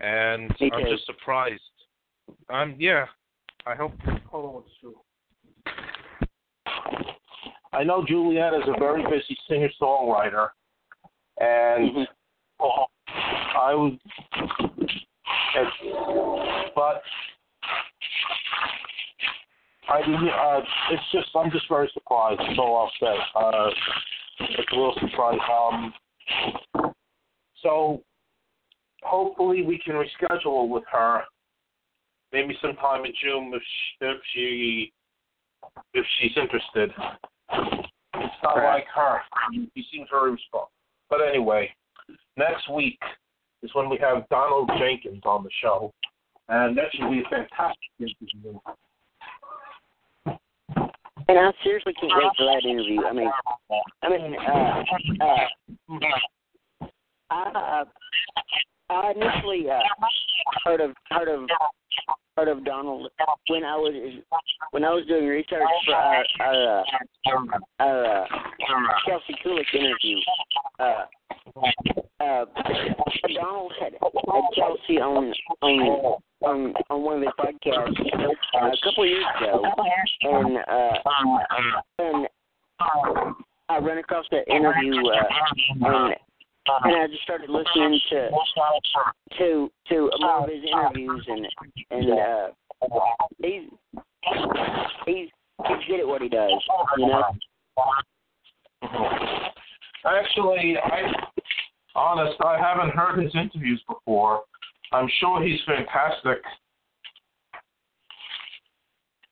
And 0.00 0.58
Me 0.60 0.70
I'm 0.72 0.84
too. 0.84 0.90
just 0.90 1.06
surprised. 1.06 1.62
Um, 2.48 2.74
yeah. 2.78 3.06
I 3.66 3.74
hope. 3.74 3.92
Hold 4.30 4.44
on, 4.46 4.54
what's 4.54 4.68
true? 4.80 4.96
I 7.72 7.84
know 7.84 8.04
Juliet 8.06 8.54
is 8.54 8.62
a 8.66 8.78
very 8.78 9.02
busy 9.04 9.36
singer 9.48 9.70
songwriter, 9.80 10.50
and 11.40 11.90
Mhm. 11.94 12.08
well, 12.58 12.90
I 13.08 13.74
would, 13.74 14.00
it's, 15.54 16.72
but 16.74 17.02
I. 19.88 20.00
Uh, 20.00 20.64
it's 20.90 21.10
just 21.12 21.34
I'm 21.36 21.50
just 21.50 21.68
very 21.68 21.88
surprised. 21.94 22.40
That's 22.40 22.58
all 22.58 22.76
I'll 22.76 22.92
say. 23.00 23.18
Uh, 23.34 23.70
it's 24.40 24.72
a 24.72 24.74
little 24.74 24.94
surprise. 24.98 25.38
Um, 25.50 26.94
so 27.62 28.02
hopefully 29.02 29.62
we 29.62 29.78
can 29.78 29.94
reschedule 29.94 30.68
with 30.68 30.84
her, 30.90 31.22
maybe 32.32 32.56
sometime 32.60 33.04
in 33.04 33.12
June 33.22 33.52
if 33.54 33.62
she, 33.62 34.04
if 34.06 34.20
she 34.32 34.92
if 35.94 36.06
she's 36.18 36.36
interested. 36.36 36.92
It's 38.14 38.42
not 38.42 38.56
Right. 38.56 38.74
like 38.74 38.86
her. 38.88 39.22
She 39.52 39.86
seems 39.92 40.08
very 40.10 40.32
responsive. 40.32 40.72
But 41.08 41.20
anyway, 41.20 41.74
next 42.36 42.68
week 42.68 43.00
is 43.62 43.72
when 43.74 43.88
we 43.88 43.98
have 43.98 44.28
Donald 44.28 44.70
Jenkins 44.78 45.22
on 45.24 45.44
the 45.44 45.50
show, 45.60 45.92
and 46.48 46.76
that 46.76 46.92
should 46.92 47.10
be 47.10 47.20
a 47.20 47.28
fantastic 47.28 47.90
interview. 47.98 48.58
And 51.28 51.38
I 51.38 51.52
seriously 51.62 51.94
can't 51.94 52.12
wait 52.14 52.32
for 52.36 52.46
that 52.46 52.64
interview. 52.68 53.04
I 53.04 53.12
mean, 53.12 53.30
I 54.02 54.08
mean, 54.08 54.36
uh, 54.36 54.84
uh, 55.20 55.46
I, 57.30 57.84
uh, 57.84 57.84
I 58.90 59.12
initially 59.12 59.70
uh, 59.70 59.78
heard 60.64 60.80
of 60.80 60.94
heard 61.10 61.28
of 61.28 61.48
heard 62.36 62.48
of 62.48 62.64
Donald 62.64 63.10
when 63.48 63.64
I 63.64 63.76
was 63.76 63.94
when 64.70 64.84
I 64.84 64.90
was 64.90 65.04
doing 65.06 65.26
research 65.26 65.62
for 65.86 65.94
our 65.94 66.24
our, 66.40 66.82
uh, 67.80 67.80
our 67.80 68.24
uh, 68.24 68.26
Chelsea 69.06 69.34
Kulik 69.44 69.74
interview. 69.74 70.18
Uh, 70.78 71.04
uh, 72.20 72.44
Donald 73.34 73.72
had, 73.80 73.92
had 73.92 74.44
Chelsea 74.54 75.00
on 75.00 75.32
on 75.60 76.16
on 76.42 76.74
on 76.90 77.02
one 77.02 77.16
of 77.16 77.22
his 77.22 77.32
podcasts 77.38 78.00
uh, 78.54 78.66
a 78.66 78.76
couple 78.82 79.04
of 79.04 79.10
years 79.10 79.24
ago, 79.40 79.62
and 80.22 80.58
uh, 80.58 80.92
and 81.98 82.28
I 83.68 83.78
ran 83.78 83.98
across 83.98 84.26
that 84.30 84.48
interview, 84.48 84.94
uh, 85.08 85.22
and 85.86 86.14
and 86.66 86.96
I 86.96 87.06
just 87.08 87.22
started 87.22 87.50
listening 87.50 87.98
to 88.10 88.30
to 89.38 89.70
to 89.88 90.10
more 90.20 90.44
of 90.44 90.50
his 90.50 90.62
interviews, 90.70 91.26
and 91.28 91.46
and 91.90 92.10
uh, 92.12 92.48
he's 93.42 93.62
he's 95.06 95.28
he's 95.66 95.86
good 95.88 96.00
at 96.00 96.06
what 96.06 96.22
he 96.22 96.28
does, 96.28 96.50
you 96.96 97.06
know. 97.06 97.22
Actually, 100.04 100.76
I 100.82 101.12
honest, 101.94 102.40
I 102.44 102.58
haven't 102.58 102.90
heard 102.90 103.22
his 103.22 103.34
interviews 103.34 103.82
before. 103.88 104.42
I'm 104.92 105.08
sure 105.20 105.42
he's 105.42 105.60
fantastic. 105.66 106.42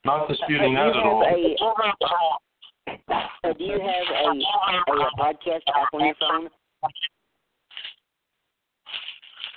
Not 0.04 0.28
disputing 0.28 0.74
that 0.74 0.88
at 0.88 0.96
all. 0.96 1.22
Uh, 2.88 3.52
do 3.52 3.64
you 3.64 3.72
have 3.72 3.80
a, 3.80 4.30
a, 4.30 4.92
a 4.92 5.10
podcast 5.18 5.60
app 5.76 5.92
on 5.92 6.06
your 6.06 6.14
phone? 6.18 6.48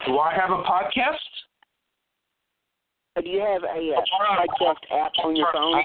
Do 0.05 0.19
I 0.19 0.33
have 0.33 0.51
a 0.51 0.63
podcast? 0.63 1.15
Uh, 3.15 3.21
do 3.21 3.29
you 3.29 3.39
have 3.39 3.63
a 3.63 3.93
uh, 3.95 4.01
podcast 4.49 5.05
app 5.05 5.11
on 5.23 5.35
your 5.35 5.47
phone? 5.53 5.83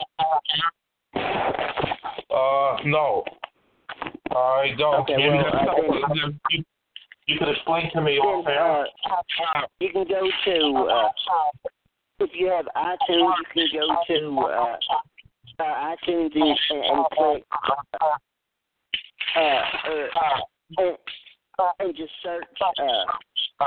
Uh, 1.15 2.77
no. 2.85 3.25
I 4.31 4.75
don't. 4.77 5.01
Okay, 5.03 5.17
Maybe 5.17 5.29
well, 5.29 5.45
that's 5.45 5.57
uh, 5.57 6.01
something 6.01 6.39
you, 6.51 6.65
you 7.27 7.39
could 7.39 7.49
explain 7.49 7.91
to 7.95 8.01
me 8.01 8.21
Then, 8.45 8.57
uh, 8.57 8.85
you 9.81 9.91
can 9.93 10.05
go 10.05 10.29
to 10.45 10.89
uh, 10.91 11.09
if 12.21 12.31
you 12.35 12.49
have 12.49 12.67
iTunes, 12.77 13.33
you 13.55 13.69
can 13.73 13.81
go 13.81 13.97
to 14.07 14.39
uh, 14.41 14.77
uh, 15.61 15.95
iTunes 15.95 16.31
and, 16.35 16.85
and 16.85 17.07
click 17.17 17.45
uh, 19.37 19.41
uh, 19.41 19.61
and, 20.79 20.97
and 21.79 21.97
just 21.97 22.13
search 22.23 22.45
uh, 23.61 23.65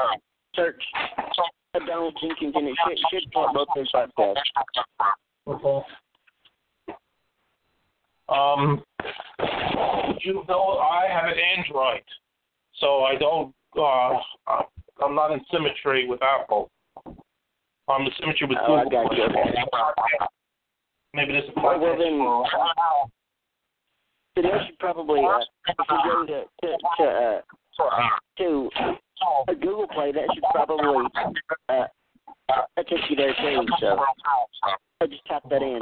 search 0.55 0.81
Donald 1.87 2.17
Jenkins, 2.21 2.53
and 2.55 2.67
it 2.67 2.75
should 2.87 2.97
should 3.21 3.31
pull 3.31 3.45
up 3.47 3.53
both 3.53 3.67
those 3.75 3.91
podcasts. 3.91 5.83
Um, 8.29 8.81
you 10.23 10.43
know, 10.47 10.77
I 10.79 11.07
have 11.11 11.25
an 11.25 11.37
Android, 11.57 12.03
so 12.79 13.03
I 13.03 13.15
don't. 13.15 13.53
Uh, 13.77 14.13
I'm 15.03 15.15
not 15.15 15.31
in 15.31 15.41
symmetry 15.51 16.07
with 16.07 16.21
Apple. 16.21 16.69
I'm 17.05 18.01
in 18.05 18.11
symmetry 18.19 18.47
with 18.47 18.57
Oh, 18.67 18.75
I 18.75 18.83
Google. 18.83 19.03
got 19.09 19.17
you, 19.17 19.23
okay. 19.23 19.53
Maybe 21.13 21.33
a 21.37 21.59
Well, 21.59 21.75
podcast. 21.77 21.81
well, 21.81 21.97
then- 24.35 24.43
they 24.43 24.65
should 24.65 24.79
probably 24.79 25.19
uh, 25.25 25.39
you 25.67 25.75
go 26.05 26.25
to 26.25 26.43
to 26.61 26.77
to, 26.97 27.03
uh, 27.03 27.41
to 28.37 28.69
a 29.47 29.55
Google 29.55 29.87
Play, 29.87 30.11
that 30.11 30.23
should 30.33 30.43
probably 30.51 31.05
uh, 31.69 31.87
uh, 32.49 32.83
take 32.89 33.09
you 33.09 33.15
there 33.15 33.33
too. 33.41 33.65
So 33.79 33.97
I 35.01 35.07
just 35.07 35.25
type 35.27 35.43
that 35.49 35.61
in. 35.61 35.79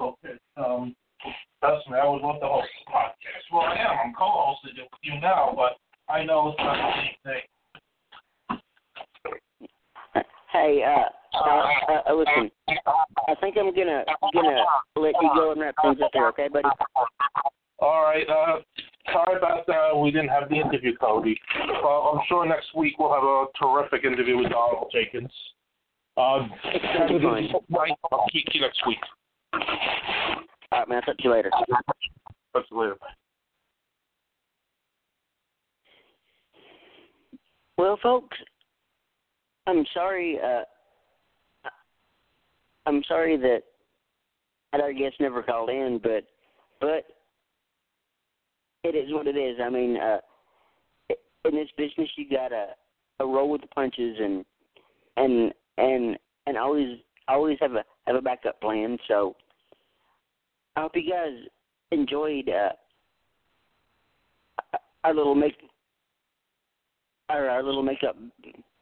Okay. 0.00 0.34
Um, 0.56 0.94
me, 1.62 1.98
I 1.98 2.08
would 2.08 2.22
love 2.22 2.40
to 2.40 2.46
host 2.46 2.68
a 2.86 2.90
podcast. 2.90 3.52
Well, 3.52 3.62
I 3.62 3.74
am. 3.74 3.98
I'm 4.06 4.14
co-hosting 4.14 4.76
it 4.76 4.88
with 4.90 5.00
you 5.02 5.20
now, 5.20 5.52
but 5.56 5.78
I 6.12 6.24
know 6.24 6.50
it's 6.50 6.58
not 6.58 6.76
the 6.76 6.92
same 7.02 7.16
thing. 7.24 7.42
Hey, 10.52 10.82
uh, 10.82 11.08
uh, 11.36 12.02
uh, 12.08 12.14
listen. 12.14 12.50
I 13.28 13.34
think 13.40 13.56
I'm 13.58 13.74
gonna 13.74 14.04
gonna 14.32 14.64
let 14.96 15.14
you 15.20 15.30
go 15.34 15.52
and 15.52 15.60
wrap 15.60 15.74
things 15.82 15.98
up 16.02 16.10
here, 16.12 16.28
okay, 16.28 16.48
buddy? 16.48 16.68
All 17.80 18.02
right. 18.02 18.28
Uh, 18.28 18.60
Sorry 19.12 19.36
about 19.36 19.66
that. 19.66 19.96
We 19.96 20.10
didn't 20.10 20.28
have 20.28 20.48
the 20.48 20.56
interview, 20.56 20.96
Cody. 20.96 21.38
Uh, 21.58 22.10
I'm 22.10 22.20
sure 22.28 22.46
next 22.46 22.74
week 22.76 22.98
we'll 22.98 23.12
have 23.12 23.24
a 23.24 23.46
terrific 23.58 24.04
interview 24.04 24.38
with 24.38 24.50
Donald 24.50 24.92
Jenkins. 24.92 25.32
Uh. 26.16 26.20
I'll 26.20 26.48
to 28.46 28.54
you 28.54 28.60
next 28.60 28.82
week. 28.86 28.98
All 29.52 29.60
right, 30.72 30.88
man. 30.88 30.96
I'll 30.96 31.02
talk 31.02 31.16
to 31.16 31.24
you 31.24 31.30
later. 31.30 31.50
Talk 31.50 31.66
to 31.66 32.62
you 32.70 32.80
later. 32.80 32.96
Well, 37.76 37.98
folks, 38.02 38.36
I'm 39.68 39.86
sorry. 39.94 40.38
Uh, 40.44 41.70
I'm 42.86 43.04
sorry 43.06 43.36
that 43.36 43.62
our 44.72 44.92
guest 44.92 45.16
never 45.20 45.42
called 45.42 45.70
in, 45.70 46.00
but 46.02 46.24
but 46.80 47.04
it 48.88 48.96
is 48.96 49.12
what 49.12 49.26
it 49.26 49.36
is. 49.36 49.58
I 49.62 49.68
mean, 49.68 49.96
uh, 49.96 50.18
in 51.44 51.54
this 51.54 51.68
business, 51.76 52.08
you 52.16 52.26
gotta 52.28 52.68
uh, 53.20 53.26
roll 53.26 53.50
with 53.50 53.60
the 53.60 53.66
punches 53.68 54.16
and 54.20 54.44
and 55.16 55.52
and 55.76 56.18
and 56.46 56.56
always 56.56 56.98
always 57.28 57.58
have 57.60 57.72
a 57.74 57.84
have 58.06 58.16
a 58.16 58.22
backup 58.22 58.60
plan. 58.60 58.98
So 59.08 59.36
I 60.76 60.82
hope 60.82 60.92
you 60.94 61.10
guys 61.10 61.34
enjoyed 61.90 62.48
uh, 62.48 62.70
our 65.04 65.14
little 65.14 65.34
make 65.34 65.54
our, 67.28 67.48
our 67.48 67.62
little 67.62 67.82
makeup 67.82 68.16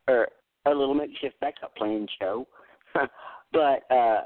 or 0.09 0.29
our 0.65 0.75
little 0.75 0.95
makeshift 0.95 1.39
backup 1.41 1.75
plan 1.77 2.07
show. 2.21 2.47
but 3.53 3.83
uh, 3.91 4.23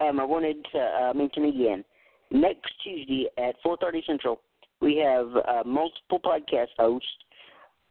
um, 0.00 0.20
I 0.20 0.24
wanted 0.24 0.56
to 0.72 0.78
uh, 0.78 1.12
mention 1.14 1.46
again 1.46 1.84
next 2.30 2.72
Tuesday 2.82 3.28
at 3.38 3.54
4:30 3.64 4.06
Central 4.06 4.40
we 4.80 4.96
have 4.96 5.28
uh, 5.36 5.62
multiple 5.64 6.20
podcast 6.24 6.68
hosts, 6.78 7.08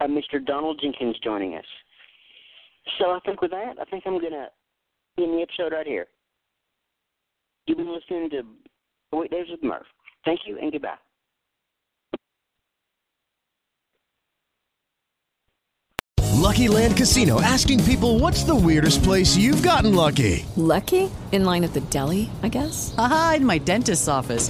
uh, 0.01 0.07
Mr. 0.07 0.43
Donald 0.43 0.79
Jenkins 0.81 1.17
joining 1.23 1.55
us. 1.55 1.65
So 2.99 3.11
I 3.11 3.19
think 3.25 3.41
with 3.41 3.51
that, 3.51 3.75
I 3.79 3.85
think 3.85 4.03
I'm 4.05 4.21
gonna 4.21 4.47
end 5.17 5.33
the 5.33 5.41
episode 5.41 5.73
right 5.73 5.87
here. 5.87 6.07
You've 7.67 7.77
been 7.77 7.93
listening 7.93 8.29
to 8.31 8.43
Weekdays 9.17 9.47
with 9.49 9.63
Murph. 9.63 9.87
Thank 10.23 10.41
you 10.45 10.57
and 10.59 10.71
goodbye. 10.71 10.95
Lucky 16.45 16.67
Land 16.67 16.95
Casino 16.95 17.41
asking 17.41 17.83
people 17.85 18.19
what's 18.19 18.43
the 18.43 18.55
weirdest 18.55 19.01
place 19.01 19.35
you've 19.35 19.63
gotten 19.63 19.95
lucky? 19.95 20.45
Lucky? 20.55 21.09
In 21.31 21.43
line 21.43 21.63
at 21.63 21.73
the 21.73 21.81
deli, 21.81 22.29
I 22.43 22.49
guess? 22.49 22.93
Aha, 22.99 23.35
in 23.37 23.45
my 23.45 23.57
dentist's 23.57 24.07
office. 24.07 24.49